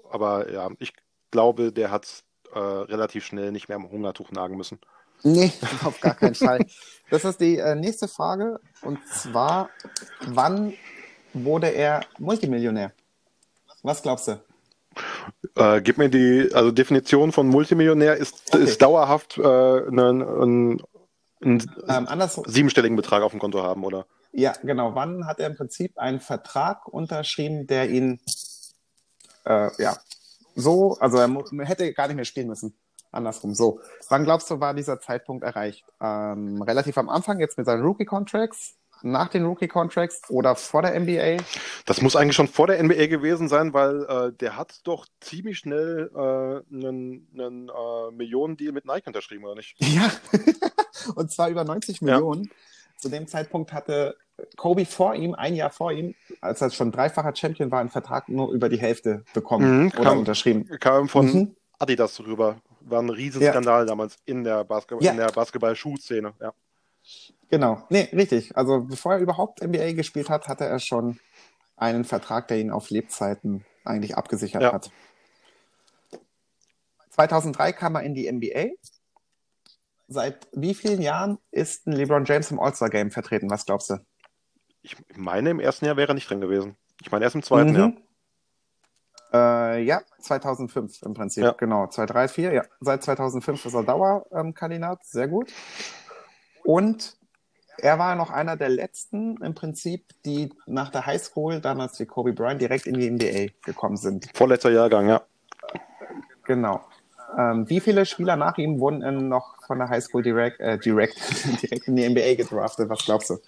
[0.10, 0.94] aber ja, ich
[1.32, 2.24] glaube, der hat
[2.54, 4.80] äh, relativ schnell nicht mehr am Hungertuch nagen müssen.
[5.24, 5.52] Nee,
[5.84, 6.60] auf gar keinen Fall.
[7.10, 8.60] Das ist die äh, nächste Frage.
[8.82, 9.70] Und zwar,
[10.28, 10.74] wann
[11.34, 12.92] wurde er Multimillionär?
[13.82, 14.40] Was glaubst du?
[15.56, 18.64] Äh, gib mir die, also Definition von Multimillionär ist, Okay.
[18.64, 20.82] ist dauerhaft äh, einen, einen,
[21.42, 22.08] einen Ähm,
[22.46, 24.08] siebenstelligen Betrag auf dem Konto haben, oder?
[24.32, 24.96] Ja, genau.
[24.96, 28.20] Wann hat er im Prinzip einen Vertrag unterschrieben, der ihn,
[29.46, 29.96] äh, ja,
[30.56, 32.76] so, also er hätte gar nicht mehr spielen müssen.
[33.12, 33.80] Andersrum, so.
[34.10, 35.86] Wann glaubst du, war dieser Zeitpunkt erreicht?
[36.02, 38.74] Ähm, relativ am Anfang, jetzt mit seinen Rookie-Contracts,
[39.04, 41.44] nach den Rookie-Contracts oder vor der NBA?
[41.86, 45.60] Das muss eigentlich schon vor der NBA gewesen sein, weil äh, der hat doch ziemlich
[45.60, 46.18] schnell äh,
[46.76, 49.76] einen, einen äh, Millionen-Deal mit Nike unterschrieben, oder nicht?
[49.80, 50.10] Ja,
[51.16, 52.06] und zwar über 90 Ja.
[52.06, 52.50] Millionen.
[52.98, 54.16] Zu dem Zeitpunkt hatte
[54.56, 58.30] Kobe vor ihm, ein Jahr vor ihm, als er schon dreifacher Champion war, einen Vertrag
[58.30, 60.70] nur über die Hälfte bekommen Mhm, oder kam- unterschrieben.
[60.80, 61.56] Kam von Mhm.
[61.80, 62.62] Adidas rüber.
[62.80, 65.12] War ein Riesenskandal damals in der, Basket Ja.
[65.12, 66.34] in der Basketball-Schuhszene.
[66.40, 66.54] Ja.
[67.50, 68.56] Genau, nee, richtig.
[68.58, 71.20] Also bevor er überhaupt NBA gespielt hat, hatte er schon
[71.76, 74.74] einen Vertrag, der ihn auf Lebzeiten eigentlich abgesichert Ja.
[74.74, 74.92] hat.
[77.12, 78.70] 2003 kam er in die NBA.
[80.08, 83.50] Seit wie vielen Jahren ist ein LeBron James im All-Star-Game vertreten?
[83.50, 83.98] Was glaubst du?
[84.82, 86.76] Ich meine, im ersten Jahr wäre er nicht drin gewesen.
[87.02, 87.88] Ich meine, erst im zweiten Jahr.
[87.90, 87.98] Mhm.
[89.32, 91.52] Äh, ja, 2005 im Prinzip, Ja.
[91.54, 91.88] genau.
[91.88, 92.64] 2003, ja.
[92.82, 95.52] Seit 2005 ist er Dauerkandidat, sehr gut.
[96.64, 97.16] Und
[97.78, 102.34] er war noch einer der letzten im Prinzip, die nach der Highschool, damals wie Kobe
[102.34, 104.30] Bryant, direkt in die NBA gekommen sind.
[104.34, 105.22] Vorletzter Jahrgang, ja.
[106.46, 106.82] Genau.
[107.38, 111.18] Ähm, wie viele Spieler nach ihm wurden denn noch von der Highschool direkt, äh, direkt,
[111.62, 112.90] direkt in die NBA gedraftet?
[112.90, 113.40] Was glaubst du?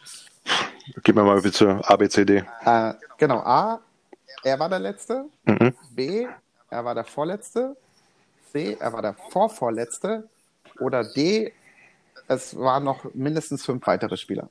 [1.04, 2.44] Gib mir mal bitte ABCD.
[2.66, 3.80] Äh, genau, A,
[4.44, 5.26] er war der Letzte.
[5.46, 5.74] Mhm.
[5.92, 6.28] B,
[6.70, 7.76] er war der Vorletzte.
[8.52, 10.30] C, er war der Vorvorletzte.
[10.80, 11.54] Oder D,
[12.28, 14.50] es waren noch mindestens fünf weitere Spieler.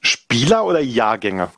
[0.00, 1.50] Spieler oder Jahrgänge?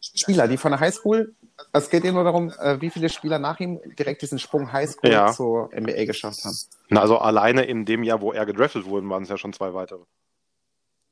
[0.00, 1.34] Spieler, die von der Highschool,
[1.72, 5.10] es geht eben nur darum, äh, wie viele Spieler nach ihm direkt diesen Sprung Highschool
[5.10, 5.32] Ja.
[5.32, 6.56] zur NBA geschafft haben.
[6.88, 9.74] Na, also alleine in dem Jahr, wo er gedraftet wurde, waren es ja schon zwei
[9.74, 10.02] weitere.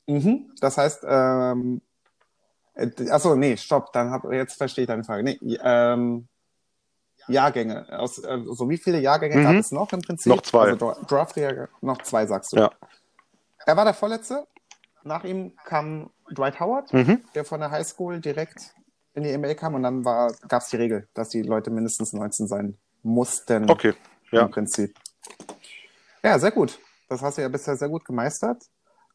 [0.07, 0.53] Mhm.
[0.61, 1.81] Das heißt, ähm,
[2.75, 5.23] äh, achso, nee, stopp, dann hab, jetzt verstehe ich deine Frage.
[5.23, 6.29] Nee, ähm,
[7.29, 7.87] Jahrgänge.
[7.99, 9.43] Aus, äh, so wie viele Jahrgänge Mhm.
[9.45, 10.31] gab es noch im Prinzip?
[10.31, 10.71] Noch zwei.
[10.73, 12.57] Also Dra- Draft-Jahrgänge, noch zwei, sagst du.
[12.57, 12.71] Ja.
[13.67, 14.47] Er war der Vorletzte.
[15.05, 17.23] Nach ihm kam Dwight Howard, Mhm.
[17.35, 18.75] der von der Highschool direkt
[19.15, 19.75] in die NBA kam.
[19.75, 23.69] Und dann gab es die Regel, dass die Leute mindestens 19 sein mussten.
[23.71, 23.95] Okay,
[24.31, 24.43] ja.
[24.43, 24.95] Im Prinzip.
[26.23, 26.79] Ja, sehr gut.
[27.09, 28.63] Das hast du ja bisher sehr gut gemeistert.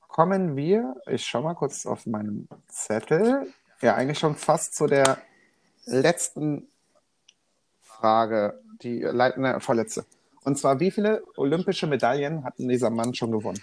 [0.07, 3.51] Kommen wir, ich schau mal kurz auf meinen Zettel.
[3.81, 5.17] Ja, eigentlich schon fast zu der
[5.85, 6.67] letzten
[7.99, 10.05] Frage, die leitende vorletzte.
[10.43, 13.61] Und zwar, wie viele olympische Medaillen hat dieser Mann schon gewonnen?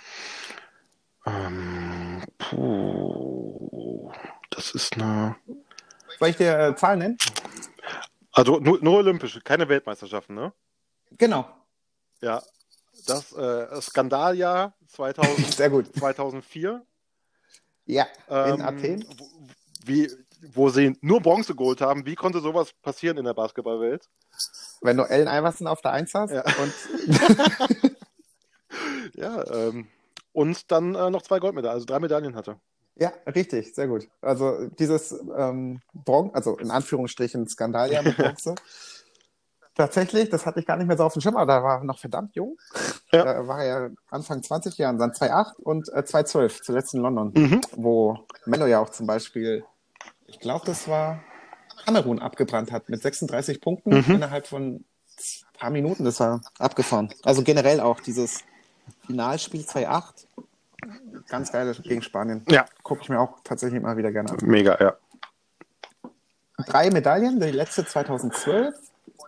[1.26, 4.11] Ähm, puh,
[4.51, 5.37] das ist eine.
[6.18, 7.18] Soll ich dir äh, Zahlen nennen?
[8.32, 10.53] Also nur, nur olympische, keine Weltmeisterschaften, ne?
[11.12, 11.49] Genau.
[12.20, 12.43] Ja.
[13.07, 15.95] Das äh, Skandaljahr 2000, Sehr gut.
[15.97, 16.82] 2004.
[17.87, 19.05] Ja, in Ähm, Athen.
[19.85, 20.11] Wie,
[20.53, 22.05] wo sie nur Bronze geholt haben.
[22.07, 24.09] Wie konnte sowas passieren in der Basketballwelt?
[24.82, 26.42] Wenn du Ellen Iverson auf der Eins hast Ja.
[26.45, 27.95] und
[29.14, 29.86] Ja, ähm,
[30.32, 32.57] und dann äh, noch zwei Goldmedaillen, also drei Medaillen hatte.
[32.97, 34.09] Ja, richtig, sehr gut.
[34.20, 38.55] Also dieses ähm, Bron also in Anführungsstrichen Skandal ja mit Bronze.
[39.76, 41.99] Tatsächlich, das hatte ich gar nicht mehr so auf dem Schimmer, da war er noch
[41.99, 42.57] verdammt jung.
[43.11, 43.24] Ja.
[43.24, 47.61] Da war er Anfang 20 Jahren, dann 2,8 und äh, 2,12, zuletzt in London, Mhm.
[47.72, 49.64] wo Mello ja auch zum Beispiel,
[50.27, 51.20] ich glaube, das war
[51.85, 54.14] Kamerun abgebrannt hat mit 36 Punkten Mhm.
[54.16, 54.85] innerhalb von ein
[55.59, 56.05] paar Minuten.
[56.05, 57.12] Das war abgefahren.
[57.25, 58.43] Also generell auch dieses
[59.07, 60.27] Finalspiel 2,8.
[61.29, 62.45] Ganz geil gegen Spanien.
[62.49, 64.39] Ja, Gucke ich mir auch tatsächlich immer wieder gerne an.
[64.43, 64.95] mega, ja.
[66.66, 68.75] Drei Medaillen, die letzte 2012.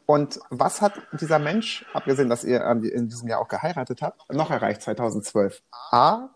[0.05, 4.51] Und was hat dieser Mensch, abgesehen, dass ihr in diesem Jahr auch geheiratet habt, noch
[4.51, 5.62] erreicht 2012?
[5.90, 6.28] A.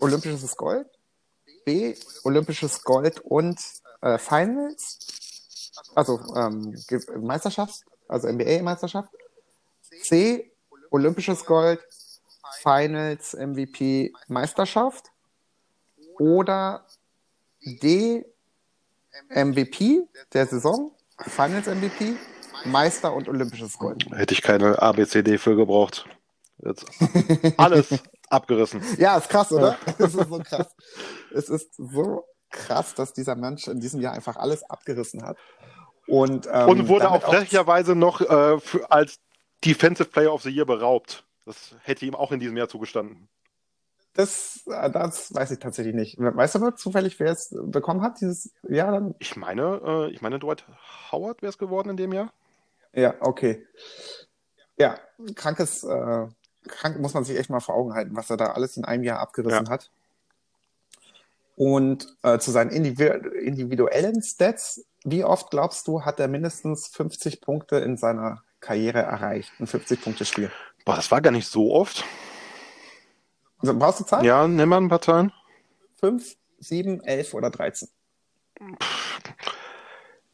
[0.00, 0.86] Olympisches Gold.
[1.64, 1.94] B.
[2.24, 3.58] Olympisches Gold und
[4.00, 4.98] äh, Finals.
[5.94, 6.76] Also ähm,
[7.20, 9.10] Meisterschaft, also NBA-Meisterschaft.
[10.02, 10.50] C.
[10.90, 11.80] Olympisches Gold,
[12.62, 15.06] Finals, MVP, Meisterschaft.
[16.18, 16.86] Oder
[17.64, 18.24] D.
[19.28, 20.02] MVP
[20.32, 22.14] der Saison, Finals MVP,
[22.64, 24.06] Meister und Olympisches Gold.
[24.12, 26.06] Hätte ich keine ABCD für gebraucht.
[26.58, 26.86] Jetzt
[27.56, 27.98] alles
[28.32, 28.82] abgerissen.
[28.98, 29.76] Ja, ist krass, oder?
[29.98, 30.76] Es ist so krass.
[31.34, 35.36] Es ist so krass, dass dieser Mensch in diesem Jahr einfach alles abgerissen hat.
[36.06, 39.20] Und, ähm, Und wurde auch damit frecherweise noch äh, für, als
[39.64, 41.24] Defensive Player of the Year beraubt.
[41.46, 43.28] Das hätte ihm auch in diesem Jahr zugestanden.
[44.14, 46.16] Das, äh, das weiß ich tatsächlich nicht.
[46.18, 49.14] Weißt du aber zufällig, wer es bekommen hat dieses Jahr dann?
[49.18, 50.64] Ich meine, äh, ich meine, Dwight
[51.10, 52.32] Howard wäre es geworden in dem Jahr.
[52.92, 53.66] Ja, okay.
[54.76, 54.98] Ja,
[55.34, 56.26] krankes, äh,
[56.68, 59.04] krank muss man sich echt mal vor Augen halten, was er da alles in einem
[59.04, 59.70] Jahr abgerissen Ja.
[59.70, 59.90] hat.
[61.56, 67.40] Und äh, zu seinen individu individuellen Stats, wie oft glaubst du, hat er mindestens 50
[67.40, 69.52] Punkte in seiner Karriere erreicht?
[69.60, 70.50] Ein 50-Punkte-Spiel.
[70.84, 72.04] Boah, das war gar nicht so oft.
[73.58, 74.24] Also, brauchst du Zahlen?
[74.24, 75.32] Ja, nimm mal ein paar Zahlen.
[76.00, 77.88] 5, 7, 11 oder 13?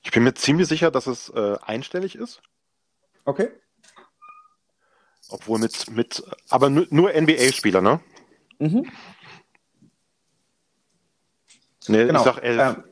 [0.02, 2.40] Ich bin mir ziemlich sicher, dass es äh, einstellig ist.
[3.24, 3.50] Okay.
[5.28, 8.00] Obwohl mit, mit aber nur, NBA-Spieler, ne?
[8.58, 8.90] Mhm.
[11.88, 12.18] Nee, Genau.
[12.20, 12.76] ich sag elf.
[12.76, 12.84] Ähm,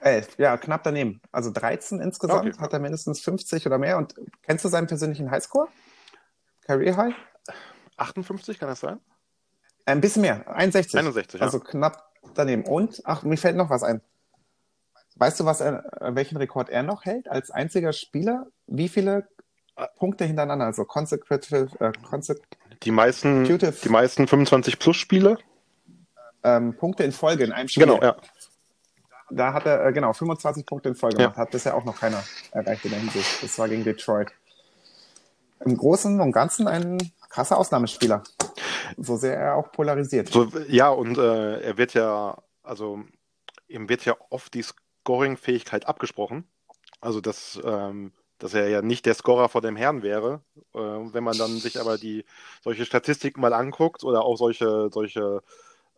[0.00, 1.20] 11, ja, knapp daneben.
[1.32, 2.60] Also 13 insgesamt Okay.
[2.60, 3.96] hat er mindestens 50 oder mehr.
[3.98, 5.68] Und kennst du seinen persönlichen Highscore?
[6.66, 7.14] Career High?
[7.96, 9.00] 58, kann das sein?
[9.86, 10.96] Ein bisschen mehr, 61.
[10.98, 11.46] 61, ja.
[11.46, 12.64] Also knapp daneben.
[12.64, 14.00] Und, ach, mir fällt noch was ein.
[15.16, 18.46] Weißt du, was er, äh, welchen Rekord er noch hält als einziger Spieler?
[18.66, 19.26] Wie viele
[19.96, 20.66] Punkte hintereinander?
[20.66, 22.48] Also consecutive, äh, consecutive
[22.82, 25.38] Die meisten, die meisten 25 plus Spiele.
[26.44, 27.84] ähm, Punkte in Folge in einem Spiel.
[27.86, 28.16] Genau, ja.
[29.30, 31.24] Da hat er, äh, genau, 25 Punkte in Folge Ja.
[31.26, 31.36] gemacht.
[31.38, 32.22] Hat bisher auch noch keiner
[32.52, 33.42] erreicht in der Hinsicht.
[33.42, 34.30] Das war gegen Detroit.
[35.64, 36.98] Im Großen und Ganzen ein
[37.28, 38.22] krasser Ausnahmespieler.
[38.96, 40.28] So sehr er auch polarisiert.
[40.28, 43.00] So, ja, und äh, er wird ja, also
[43.66, 46.48] ihm wird ja oft die Scoring-Fähigkeit abgesprochen.
[47.00, 50.42] Also dass, ähm, dass er ja nicht der Scorer vor dem Herrn wäre.
[50.74, 52.24] Äh, wenn man dann sich aber die
[52.62, 55.42] solche Statistiken mal anguckt oder auch solche, solche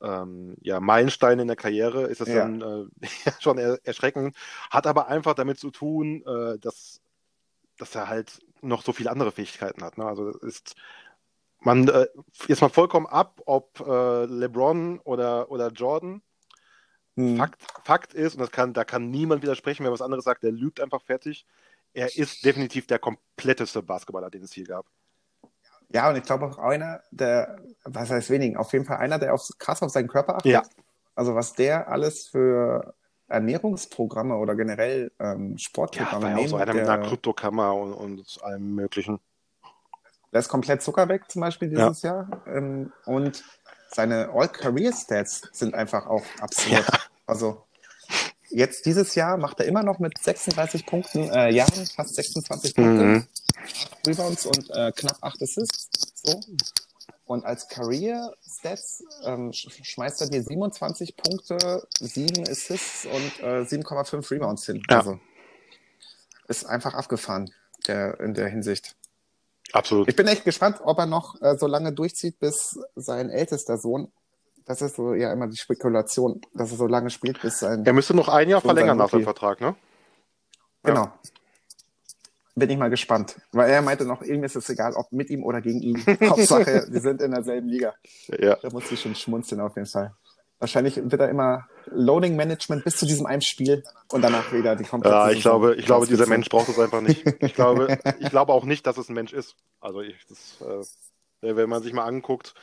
[0.03, 2.49] ähm, ja, Meilensteine in der Karriere, ist das Ja.
[2.49, 3.07] dann äh,
[3.41, 4.37] schon er erschreckend.
[4.71, 7.01] Hat aber einfach damit zu tun, äh, dass,
[7.79, 9.99] dass er halt noch so viele andere Fähigkeiten hat.
[9.99, 10.05] Ne?
[10.05, 10.75] Also ist
[11.61, 12.07] man äh,
[12.49, 16.23] jetzt mal vollkommen ab, ob äh, LeBron oder, oder Jordan.
[17.17, 17.37] Hm.
[17.37, 20.53] Fakt, Fakt ist, und das kann, da kann niemand widersprechen, wer was anderes sagt, der
[20.53, 21.45] lügt einfach fertig.
[21.93, 24.87] Er ist definitiv der kompletteste Basketballer, den es hier gab.
[25.93, 29.35] Ja, und ich glaube auch einer, der, was heißt wenigen, auf jeden Fall einer, der
[29.35, 30.53] auf, krass auf seinen Körper achtet.
[30.53, 30.63] Ja.
[31.17, 32.95] Also was der alles für
[33.27, 37.93] Ernährungsprogramme oder generell ähm, Ja, Sportprogramme war ja auch so einer mit einer Kryptokammer und,
[37.93, 39.19] und allem Möglichen.
[40.33, 42.43] der ist komplett Zucker weg zum Beispiel dieses Jahr.
[42.47, 43.45] Ähm, und
[43.89, 46.87] seine All-Career-Stats sind einfach auch absurd.
[47.27, 47.65] Also
[48.51, 53.05] jetzt dieses Jahr macht er immer noch mit 36 Punkten, äh, Jahren fast 26 Punkte,
[53.05, 53.27] Mhm.
[54.07, 55.89] Rebounds und äh, knapp 8 Assists.
[56.23, 56.41] So.
[57.27, 64.31] Und als Career-Stats ähm, sch schmeißt er dir 27 Punkte, 7 Assists und äh, 7,5
[64.31, 64.83] Rebounds hin.
[64.91, 64.99] Ja.
[64.99, 65.21] Also
[66.49, 67.53] ist einfach abgefahren
[67.87, 68.97] der, in der Hinsicht.
[69.73, 70.09] Absolut.
[70.09, 74.11] Ich bin echt gespannt, ob er noch äh, so lange durchzieht, bis sein ältester Sohn,
[74.71, 77.85] das ist so ja immer die Spekulation, dass er so lange spielt, bis sein.
[77.85, 79.25] Er müsste noch ein Jahr verlängern nach dem.
[79.25, 79.75] Vertrag, ne?
[80.85, 81.13] Genau.
[82.55, 83.41] Bin ich mal gespannt.
[83.51, 86.05] Weil er meinte noch, ihm ist es egal, ob mit ihm oder gegen ihn.
[86.31, 87.95] Hauptsache, wir sind in derselben Liga.
[88.29, 88.57] Ja.
[88.63, 90.15] Da muss ich schon schmunzeln auf jeden Fall.
[90.61, 94.85] Wahrscheinlich wird er immer Loading Management bis zu diesem einen Spiel und danach wieder die
[94.85, 96.27] komplette Ja, ich Saison glaube, ich glaube, dieser.
[96.27, 97.27] Mensch braucht es einfach nicht.
[97.43, 99.57] Ich glaube, ich glaube auch nicht, dass es ein Mensch ist.
[99.81, 100.61] Also ich, das,
[101.41, 102.55] äh, wenn man sich mal anguckt,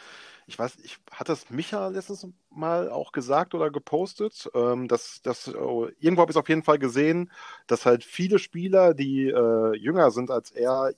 [0.47, 5.53] ich weiß, ich hat das Micha letztes Mal auch gesagt oder gepostet, ähm, dass, dass
[5.53, 7.31] oh, irgendwo habe ich es auf jeden Fall gesehen,
[7.67, 10.93] dass halt viele Spieler, die äh, jünger sind als er,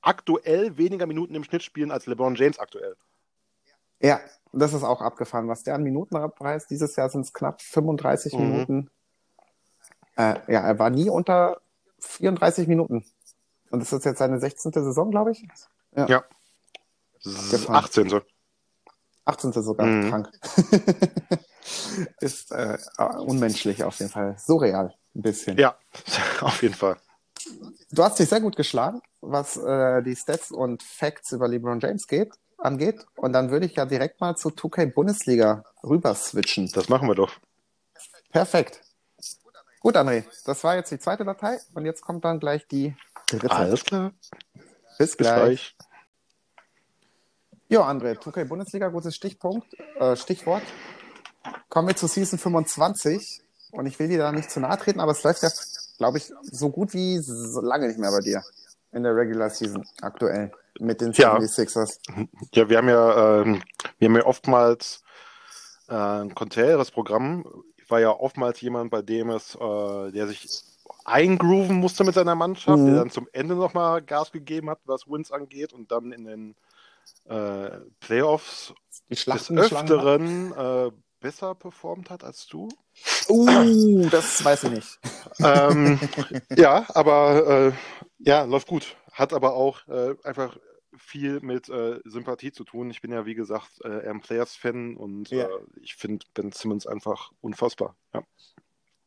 [0.00, 2.96] aktuell weniger Minuten im Schnitt spielen als LeBron James aktuell.
[4.00, 4.20] Ja,
[4.52, 5.48] das ist auch abgefahren.
[5.48, 8.40] Was der an Minuten abreißt, dieses Jahr sind es knapp 35 Mhm.
[8.40, 8.90] Minuten.
[10.16, 11.60] Äh, ja, er war nie unter
[12.00, 13.04] 34 Minuten.
[13.70, 14.72] Und das ist jetzt seine 16.
[14.72, 15.46] Saison, glaube ich.
[15.94, 16.24] Ja.
[17.24, 17.76] Abgefahren.
[17.76, 18.22] 18.
[19.24, 19.30] so.
[19.30, 19.52] 18.
[19.62, 20.08] sogar, Mhm.
[20.10, 20.30] krank.
[22.20, 22.78] ist äh,
[23.18, 24.36] unmenschlich auf jeden Fall.
[24.38, 25.58] Surreal, ein bisschen.
[25.58, 25.76] Ja,
[26.40, 26.96] auf jeden Fall.
[27.90, 32.06] Du hast dich sehr gut geschlagen, was äh, die Stats und Facts über LeBron James
[32.06, 33.04] geht, angeht.
[33.16, 36.70] Und dann würde ich ja direkt mal zu 2K Bundesliga rüber switchen.
[36.72, 37.32] Das machen wir doch.
[38.30, 38.80] Perfekt.
[39.80, 42.94] Gut, André, das war jetzt die zweite Datei und jetzt kommt dann gleich die
[43.26, 43.50] dritte.
[43.50, 44.12] Alles klar.
[44.98, 45.76] Bis Bis gleich.
[47.72, 49.66] Ja, André, 2K Bundesliga, gutes Stichpunkt,
[49.98, 50.62] äh, Stichwort.
[51.70, 55.12] Kommen wir zu Season 25 und ich will dir da nicht zu nahe treten, aber
[55.12, 55.48] es läuft ja,
[55.96, 58.42] glaube ich, so gut wie so lange nicht mehr bei dir
[58.92, 61.34] in der Regular Season aktuell mit den Ja.
[61.38, 61.98] 76ers.
[62.52, 63.62] Ja, wir haben ja, ähm,
[63.98, 65.02] wir haben ja oftmals
[65.88, 67.46] äh, ein konträres Programm.
[67.78, 70.46] Ich war ja oftmals jemand, bei dem es, äh, der sich
[71.06, 72.86] eingrooven musste mit seiner Mannschaft, Mhm.
[72.88, 76.54] der dann zum Ende nochmal Gas gegeben hat, was Wins angeht und dann in den
[77.24, 78.74] äh, Playoffs
[79.10, 79.28] des.
[79.50, 80.90] Öfteren äh,
[81.20, 82.68] besser performt hat als du.
[83.28, 84.98] Uh, das weiß ich nicht.
[85.42, 85.98] ähm,
[86.56, 87.72] ja, aber äh,
[88.18, 88.96] ja, läuft gut.
[89.12, 90.58] Hat aber auch äh, einfach
[90.96, 92.90] viel mit äh, Sympathie zu tun.
[92.90, 95.44] Ich bin ja, wie gesagt, äh, eher ein Players-Fan und Ja.
[95.46, 95.48] äh,
[95.80, 97.96] ich finde Ben Simmons einfach unfassbar.
[98.12, 98.22] Ja.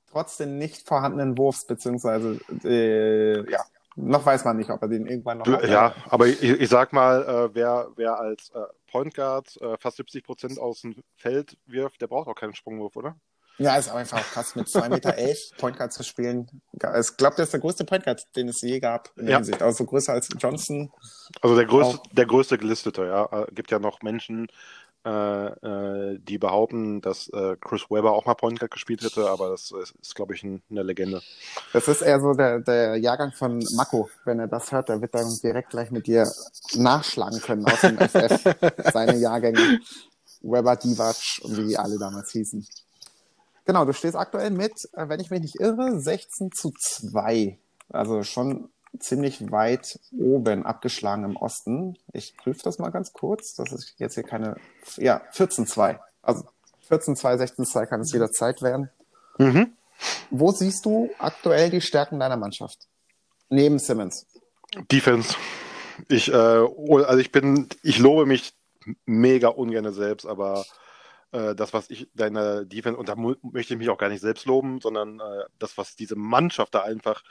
[0.07, 3.63] Trotz den nicht vorhandenen Wurfs, beziehungsweise, äh, ja,
[3.95, 5.67] noch weiß man nicht, ob er den irgendwann noch hat.
[5.67, 8.59] ja, aber ich, ich sag mal, äh, wer, wer als äh,
[8.91, 12.95] Point Guard äh, fast 70 Prozent aus dem Feld wirft, der braucht auch keinen Sprungwurf,
[12.95, 13.15] oder?
[13.57, 16.61] Ja, ist einfach krass, mit 2,11 Meter elf Point Guard zu spielen.
[16.73, 16.79] Ich
[17.17, 19.37] glaube, der ist der größte Point Guard, den es je gab in der Ja.
[19.37, 19.61] Hinsicht.
[19.61, 20.91] Also größer als Johnson.
[21.41, 22.07] Also der größte, Auch.
[22.11, 23.43] der größte Gelistete, ja.
[23.43, 24.47] Äh, gibt ja noch Menschen,
[25.05, 29.49] äh, äh, die behaupten, dass äh, Chris Webber auch mal Point Guard gespielt hätte, aber
[29.49, 31.21] das ist, ist glaube ich, ein, eine Legende.
[31.73, 34.09] Das ist eher so der, der Jahrgang von Mako.
[34.25, 36.27] Wenn er das hört, der wird dann direkt gleich mit dir
[36.73, 38.55] nachschlagen können aus dem FF.
[38.93, 39.79] Seine Jahrgänge.
[40.41, 42.65] Weber, Divac und wie die alle damals hießen.
[43.65, 47.57] Genau, du stehst aktuell mit, äh, wenn ich mich nicht irre, 16 zu 2.
[47.89, 48.69] Also schon
[48.99, 51.97] ziemlich weit oben abgeschlagen im Osten.
[52.13, 53.55] Ich prüfe das mal ganz kurz.
[53.55, 54.55] Das ist jetzt hier keine.
[54.97, 55.99] Ja, 14-2.
[56.21, 56.43] Also
[56.89, 58.89] 14-2, 16-2 kann es jederzeit werden.
[59.37, 59.73] Mhm.
[60.29, 62.87] Wo siehst du aktuell die Stärken deiner Mannschaft?
[63.49, 64.25] Neben Simmons.
[64.91, 65.35] Defense.
[66.09, 68.53] Ich, äh, also ich bin, ich lobe mich
[69.05, 70.65] mega ungern selbst, aber
[71.31, 74.45] äh, das, was ich deine Defense, und da möchte ich mich auch gar nicht selbst
[74.45, 77.23] loben, sondern äh, das, was diese Mannschaft da einfach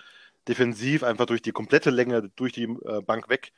[0.49, 3.53] defensiv einfach durch die komplette Länge, durch die äh, Bank weg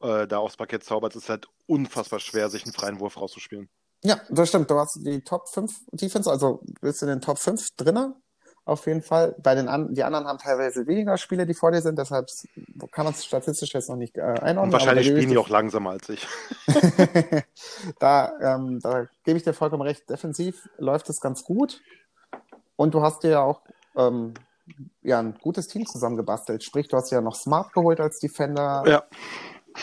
[0.00, 3.68] äh, da aufs Parkett zaubert, ist halt unfassbar schwer, sich einen freien Wurf rauszuspielen.
[4.04, 4.70] Ja, das stimmt.
[4.70, 8.14] Du hast die Top 5 Defense, also bist in den Top 5 drinne.
[8.64, 9.36] Auf jeden Fall.
[9.38, 12.28] Bei den an, die anderen haben teilweise weniger Spiele, die vor dir sind, deshalb
[12.90, 14.58] kann man es statistisch jetzt noch nicht äh, einordnen.
[14.58, 16.26] Und wahrscheinlich spielen die auch langsamer als ich.
[16.66, 16.74] ich,
[18.00, 20.10] da, ähm, da gebe ich dir vollkommen recht.
[20.10, 21.80] Defensiv läuft es ganz gut.
[22.74, 23.62] Und du hast dir ja auch
[23.96, 24.34] ähm,
[25.02, 26.64] ja, ein gutes Team zusammengebastelt.
[26.64, 28.82] Sprich, du hast ja noch Smart geholt als Defender.
[28.86, 29.04] Ja,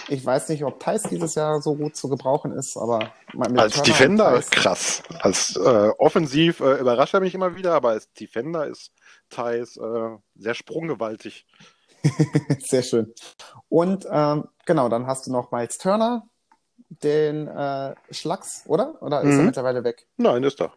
[0.08, 3.14] Ich weiß nicht, ob Thais dieses Jahr so gut zu gebrauchen ist, aber
[3.56, 5.04] als Turner Defender krass.
[5.22, 8.92] Als äh, offensiv äh, überrascht er mich immer wieder, aber als Defender ist
[9.30, 11.46] Thais äh, sehr sprunggewaltig.
[12.60, 13.14] Sehr schön.
[13.70, 16.28] Und ähm, genau, dann hast du noch Miles Turner,
[16.90, 19.02] den äh, Schlags, oder?
[19.02, 19.46] Oder ist er Mhm.
[19.46, 20.06] mittlerweile weg?
[20.18, 20.74] Nein, ist da.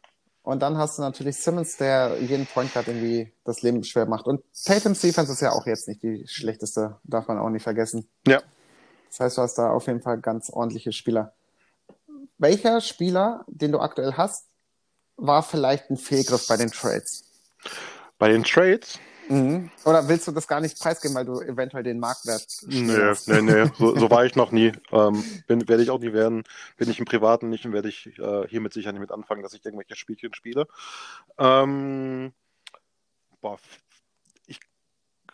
[0.47, 4.29] Und dann hast du natürlich Simmons, der jeden Point Guard irgendwie das Leben schwer macht.
[4.29, 8.09] Und Tatum's Defense ist ja auch jetzt nicht die schlechteste, darf man auch nicht vergessen.
[8.29, 8.41] Ja.
[9.09, 11.33] Das heißt, du hast da auf jeden Fall ganz ordentliche Spieler.
[12.39, 14.47] Welcher Spieler, den du aktuell hast,
[15.17, 17.25] war vielleicht ein Fehlgriff bei den Trades?
[18.17, 19.01] Bei den Trades?
[19.29, 19.71] Mhm.
[19.85, 23.71] Oder willst du das gar nicht preisgeben, weil du eventuell den Marktwert Nee, nee, nee,
[23.79, 24.73] so, so war ich noch nie.
[24.93, 26.45] Ähm, bin, werde ich auch nie werden.
[26.77, 29.55] Bin ich im Privaten nicht und werde ich äh, hiermit sicher nicht mit anfangen, dass
[29.55, 30.67] ich irgendwelche Spielchen spiele.
[31.39, 32.33] Ähm,
[33.41, 33.59] boah,
[34.47, 34.61] ich,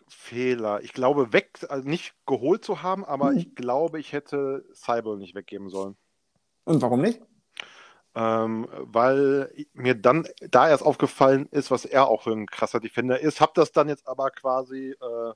[0.08, 0.82] Fehler.
[0.82, 3.38] Ich glaube, weg, also nicht geholt zu haben, aber Mhm.
[3.38, 5.96] ich glaube, ich hätte Cyber nicht weggeben sollen.
[6.64, 7.20] Und warum nicht?
[8.14, 13.20] Ähm, weil mir dann da erst aufgefallen ist, was er auch für ein krasser Defender
[13.20, 13.40] ist.
[13.40, 15.32] Hab das dann jetzt aber quasi äh,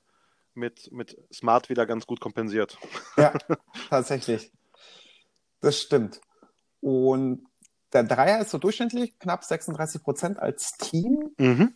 [0.53, 2.77] mit, mit Smart wieder ganz gut kompensiert.
[3.15, 3.33] Ja,
[3.89, 4.51] tatsächlich.
[5.61, 6.21] Das stimmt.
[6.81, 7.45] Und
[7.93, 11.31] der Dreier ist so durchschnittlich knapp 36 Prozent als Team.
[11.37, 11.73] Mhm.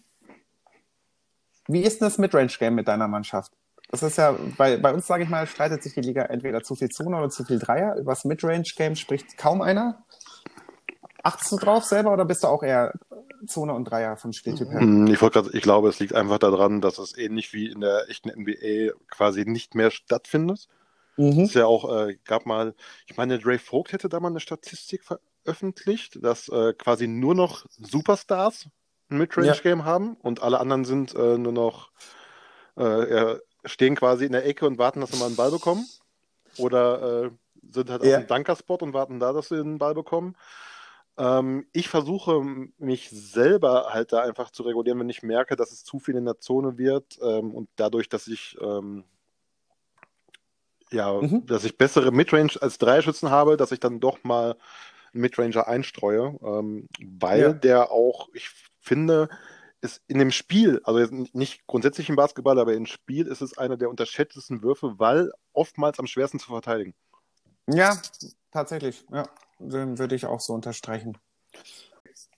[1.67, 3.53] Wie ist denn das Midrange-Game mit deiner Mannschaft?
[3.89, 6.75] Das ist ja, bei, bei uns, sage ich mal, streitet sich die Liga entweder zu
[6.75, 7.95] viel Zone oder zu viel Dreier.
[7.95, 10.03] Über das Midrange-Game spricht kaum einer.
[11.23, 12.93] Achtest du drauf selber oder bist du auch eher
[13.47, 14.81] Zone und Dreier vom Spieltyp her?
[14.81, 17.81] Mm, Ich, wollte grad, ich glaube, es liegt einfach daran, dass es ähnlich wie in
[17.81, 20.67] der echten NBA quasi nicht mehr stattfindet.
[21.17, 21.41] Mhm.
[21.43, 22.73] ist ja auch, äh, gab mal,
[23.07, 27.65] ich meine, Dre Vogt hätte da mal eine Statistik veröffentlicht, dass äh, quasi nur noch
[27.69, 28.67] Superstars
[29.09, 31.91] ein Midrange-Game haben und alle anderen sind äh, nur noch,
[32.77, 35.85] äh, ja, stehen quasi in der Ecke und warten, dass sie mal einen Ball bekommen.
[36.57, 37.29] Oder äh,
[37.71, 38.17] sind halt Ja.
[38.19, 40.35] auf dem Dunker-Spot und warten da, dass sie einen Ball bekommen.
[41.21, 42.41] Ähm, ich versuche
[42.79, 46.25] mich selber halt da einfach zu regulieren, wenn ich merke, dass es zu viel in
[46.25, 49.03] der Zone wird ähm, und dadurch, dass ich ähm,
[50.91, 51.45] ja, Mhm.
[51.45, 54.57] dass ich bessere Midrange als Dreierschützen habe, dass ich dann doch mal
[55.13, 57.53] einen Midranger einstreue, ähm, weil Ja.
[57.53, 58.49] der auch, ich
[58.79, 59.29] finde,
[59.81, 63.77] ist in dem Spiel, also nicht grundsätzlich im Basketball, aber im Spiel ist es einer
[63.77, 66.95] der unterschätztesten Würfe, weil oftmals am schwersten zu verteidigen.
[67.67, 68.01] Ja,
[68.51, 69.05] tatsächlich.
[69.11, 69.29] Ja,
[69.61, 71.17] würde ich auch so unterstreichen.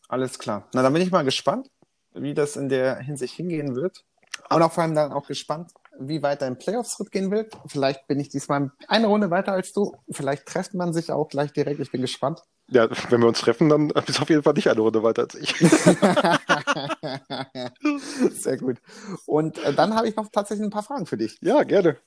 [0.07, 0.67] Alles klar.
[0.73, 1.69] Na, dann bin ich mal gespannt,
[2.13, 4.03] wie das in der Hinsicht hingehen wird.
[4.49, 7.53] Und auch vor allem dann auch gespannt, wie weit dein Playoffs-Schritt gehen wird.
[7.67, 9.95] Vielleicht bin ich diesmal eine Runde weiter als du.
[10.09, 11.79] Vielleicht trefft man sich auch gleich direkt.
[11.79, 12.43] Ich bin gespannt.
[12.67, 15.23] Ja, wenn wir uns treffen, dann bist du auf jeden Fall nicht eine Runde weiter
[15.23, 15.53] als ich.
[18.41, 18.77] Sehr gut.
[19.25, 21.37] Und äh, dann habe ich noch tatsächlich ein paar Fragen für dich.
[21.41, 21.97] ja, gerne.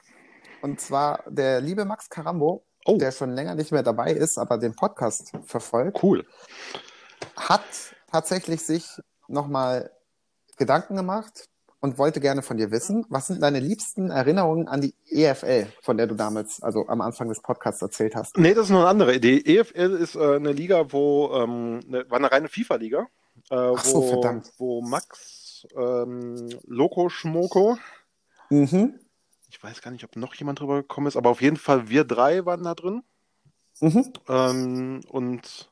[0.63, 2.97] Und zwar der liebe Max Carambo, Oh.
[2.99, 6.03] der schon länger nicht mehr dabei ist, aber den Podcast verfolgt.
[6.03, 6.25] Cool.
[7.37, 7.63] hat
[8.11, 8.87] tatsächlich sich
[9.29, 9.91] nochmal
[10.57, 11.49] Gedanken gemacht
[11.81, 15.97] und wollte gerne von dir wissen, was sind deine liebsten Erinnerungen an die EFL, von
[15.99, 18.39] der du damals, also am Anfang des Podcasts erzählt hast?
[18.39, 19.43] Nee, das ist noch eine andere Idee.
[19.45, 23.07] EFL ist äh, eine Liga, wo, ähm, ne, war eine reine FIFA-Liga,
[23.51, 24.53] äh, so, wo, verdammt.
[24.59, 27.77] wo Max, ähm, Loco Schmoko,
[28.49, 28.99] Mhm.
[29.49, 32.05] Ich weiß gar nicht, ob noch jemand drüber gekommen ist, aber auf jeden Fall wir
[32.05, 33.03] drei waren da drin.
[33.81, 34.13] Mhm.
[34.29, 35.71] Ähm, und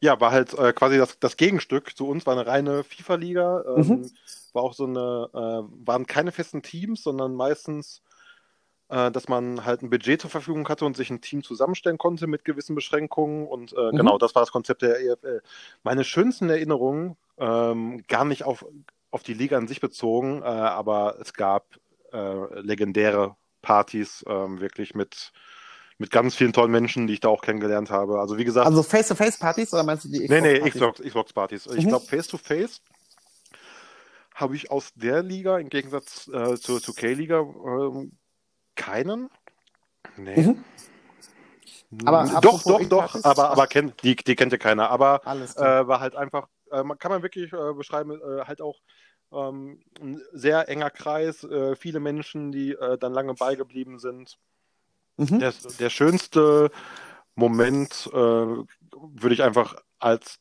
[0.00, 3.64] ja, war halt äh, quasi das, das Gegenstück zu uns, war eine reine FIFA-Liga.
[3.76, 4.10] Ähm, Mhm.
[4.52, 8.02] War auch so eine, äh, waren keine festen Teams, sondern meistens,
[8.88, 12.26] äh, dass man halt ein Budget zur Verfügung hatte und sich ein Team zusammenstellen konnte
[12.26, 13.46] mit gewissen Beschränkungen.
[13.46, 13.96] Und äh, Mhm.
[13.96, 15.40] genau, das war das Konzept der EFL.
[15.84, 18.66] Meine schönsten Erinnerungen, ähm, gar nicht auf,
[19.10, 21.64] auf die Liga an sich bezogen, äh, aber es gab
[22.12, 25.32] äh, legendäre Partys, ähm, wirklich mit
[25.98, 28.18] mit ganz vielen tollen Menschen, die ich da auch kennengelernt habe.
[28.18, 30.72] Also wie gesagt, Also Face-to-Face-Partys oder meinst du die nee, nee, Xbox-Partys?
[30.72, 31.66] Xbox, Xbox-Partys.
[31.66, 31.88] Ich Mhm.
[31.88, 32.80] glaube, Face-to-Face
[34.34, 38.12] habe ich aus der Liga im Gegensatz äh, zur, zur K-Liga ähm,
[38.74, 39.30] keinen.
[40.16, 40.42] Nee.
[40.42, 40.64] Mhm.
[42.04, 44.90] Aber doch, doch, doch, aber, aber kennt, die, die kennt ja keiner.
[44.90, 48.80] Aber äh, war halt einfach, äh, kann man wirklich äh, beschreiben, äh, halt auch
[49.32, 54.38] ähm, ein sehr enger Kreis, äh, viele Menschen, die äh, dann lange beigeblieben sind.
[55.16, 55.38] Mhm.
[55.38, 56.70] Der, der schönste
[57.34, 60.38] Moment äh, würde ich einfach als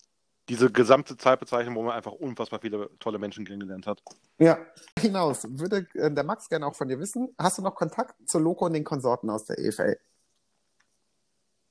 [0.50, 4.02] diese gesamte Zeit bezeichnen, wo man einfach unfassbar viele tolle Menschen kennengelernt hat.
[4.38, 4.58] Ja,
[5.00, 5.48] hinaus.
[5.50, 8.66] Würde äh, der Max gerne auch von dir wissen, hast du noch Kontakt zu Loco
[8.66, 9.98] und den Konsorten aus der EFL?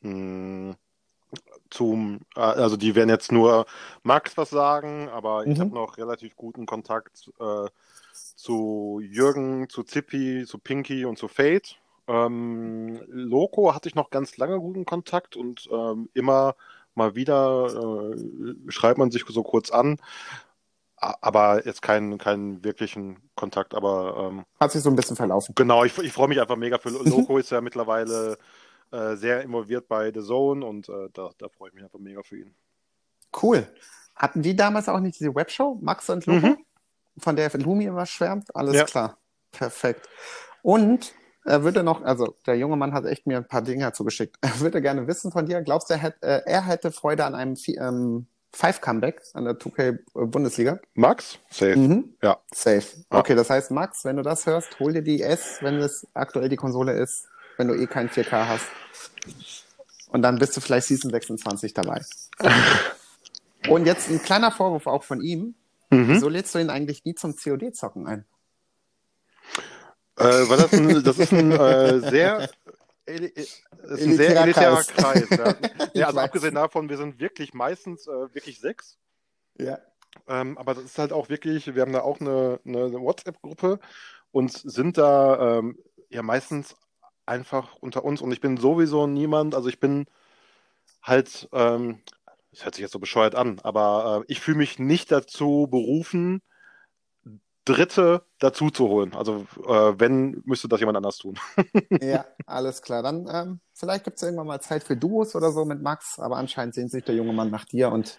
[0.03, 0.75] Hm,
[1.71, 3.67] Zum, äh, also die werden jetzt nur
[4.03, 5.61] Max was sagen, aber ich Mhm.
[5.61, 7.69] habe noch relativ guten Kontakt äh,
[8.13, 11.77] zu Jürgen, zu Zippi, zu Pinky und zu Fate.
[12.09, 16.57] Ähm, Loco hatte ich noch ganz lange guten Kontakt und ähm, immer
[16.95, 17.67] mal wieder
[18.15, 19.97] äh, schreibt man sich so kurz an,
[20.97, 25.55] aber jetzt keinen, keinen wirklichen Kontakt, aber ähm, Hat sich so ein bisschen verlaufen.
[25.55, 28.37] Genau, ich, ich freue mich einfach mega für Loco, ist ja mittlerweile
[28.93, 32.23] äh, sehr involviert bei The Zone und äh, da, da freue ich mich einfach mega
[32.23, 32.55] für ihn.
[33.43, 33.67] Cool.
[34.17, 36.59] Hatten die damals auch nicht diese Webshow, Max und Loco, Mhm.
[37.19, 38.55] von der Lumi immer schwärmt?
[38.55, 38.85] Alles Ja.
[38.85, 39.19] klar.
[39.53, 40.09] Perfekt.
[40.63, 41.15] Und
[41.45, 44.37] er würde noch, also der junge Mann hat echt mir ein paar Dinge zugeschickt.
[44.43, 47.35] Er würde gerne wissen von dir, glaubst du, er, hätt, äh, er hätte Freude an
[47.35, 50.81] einem ähm, Five-Comeback an der 2K-Bundesliga?
[50.95, 51.39] Max?
[51.51, 51.77] Safe.
[51.77, 52.15] Mhm.
[52.23, 52.39] Ja.
[52.53, 52.83] Safe.
[53.09, 56.49] Okay, das heißt, Max, wenn du das hörst, hol dir die S, wenn es aktuell
[56.49, 57.27] die Konsole ist,
[57.61, 58.67] wenn du eh kein 4K hast.
[60.09, 62.03] Und dann bist du vielleicht Season 26 dabei.
[63.69, 65.55] Und jetzt ein kleiner Vorwurf auch von ihm.
[65.91, 66.09] Mhm.
[66.09, 68.25] Wieso lädst du ihn eigentlich nie zum COD-Zocken ein?
[70.17, 72.49] Äh, weil das, ein, das ist ein äh, sehr
[73.07, 74.89] eli ist ein sehr Elitärer Kreis.
[74.89, 75.31] Kreis.
[75.31, 75.55] ja.
[75.95, 76.25] Ja, also weiß.
[76.25, 78.99] abgesehen davon, wir sind wirklich meistens äh, wirklich sechs.
[79.59, 79.79] Ja.
[80.29, 83.81] Ähm, aber das ist halt auch wirklich, wir haben da auch eine, eine WhatsApp-Gruppe
[84.31, 86.77] und sind da ähm, ja meistens
[87.31, 88.21] einfach unter uns.
[88.21, 90.07] Und ich bin sowieso niemand, also ich bin
[91.03, 92.03] halt, ähm,
[92.51, 96.43] das hört sich jetzt so bescheuert an, aber äh, ich fühle mich nicht dazu berufen,
[97.65, 99.15] Dritte dazu zu holen.
[99.15, 101.39] Also äh, wenn, müsste das jemand anders tun.
[102.03, 103.03] Ja, alles klar.
[103.03, 106.37] Dann ähm, vielleicht gibt es irgendwann mal Zeit für Duos oder so mit Max, aber
[106.37, 108.19] anscheinend sehnt sich der junge Mann nach dir und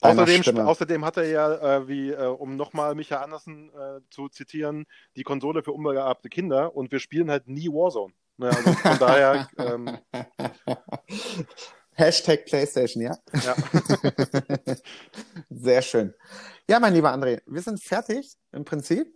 [0.00, 4.86] Außerdem, außerdem hat er ja, äh, wie, äh, um nochmal Michael Andersen äh, zu zitieren,
[5.16, 8.14] die Konsole für unbegabte Kinder und wir spielen halt nie Warzone.
[8.38, 9.98] Ne, also von daher, ähm,
[11.92, 13.18] Hashtag PlayStation, ja?
[13.44, 13.56] ja.
[15.50, 16.14] Sehr schön.
[16.70, 19.12] Ja, mein lieber André, wir sind fertig im Prinzip.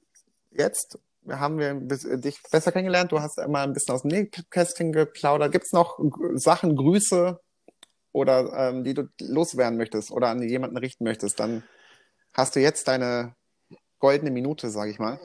[0.50, 0.98] Jetzt
[1.28, 3.12] haben wir bisschen- dich besser kennengelernt.
[3.12, 5.52] Du hast immer ein bisschen aus dem Nähkästchen geplaudert.
[5.52, 6.00] Gibt es noch
[6.34, 7.38] Sachen, Grüße
[8.10, 11.38] oder ähm, die du loswerden möchtest oder an jemanden richten möchtest?
[11.38, 11.62] Dann
[12.34, 13.36] hast du jetzt deine
[14.00, 15.20] goldene Minute, sage ich mal.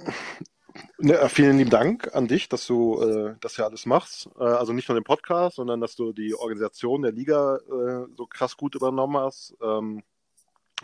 [1.00, 4.30] Ne, äh, vielen lieben Dank an dich, dass du äh, das hier alles machst.
[4.40, 8.26] Äh, also nicht nur den Podcast, sondern dass du die Organisation der Liga äh, so
[8.28, 9.56] krass gut übernommen hast.
[9.62, 10.04] Ähm,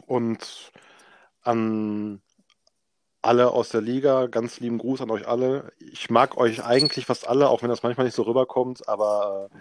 [0.08, 0.72] und
[1.42, 2.22] an
[3.22, 5.72] alle aus der Liga, ganz lieben Gruß an euch alle.
[5.80, 9.58] Ich mag euch eigentlich fast alle, auch wenn das manchmal nicht so rüberkommt, aber äh,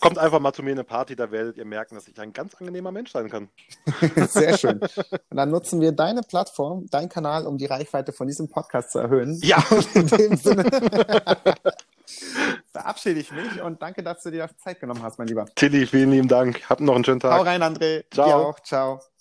[0.00, 2.32] kommt einfach mal zu mir in eine Party, da werdet ihr merken, dass ich ein
[2.32, 3.48] ganz angenehmer Mensch sein kann.
[4.28, 4.80] Sehr schön.
[4.80, 8.98] Und dann nutzen wir deine Plattform, deinen Kanal, um die Reichweite von diesem Podcast zu
[8.98, 9.38] erhöhen.
[9.42, 9.62] Ja,
[9.94, 10.64] In dem Sinne
[12.72, 15.46] verabschiede ich mich und danke, dass du dir Zeit genommen hast, mein Lieber.
[15.54, 16.68] Tilly, vielen lieben Dank.
[16.68, 17.46] Habt noch einen schönen Hau Tag.
[17.46, 18.04] rein, André.
[18.12, 18.26] Ciao.
[18.26, 18.60] Dir auch.
[18.60, 19.13] Ciao.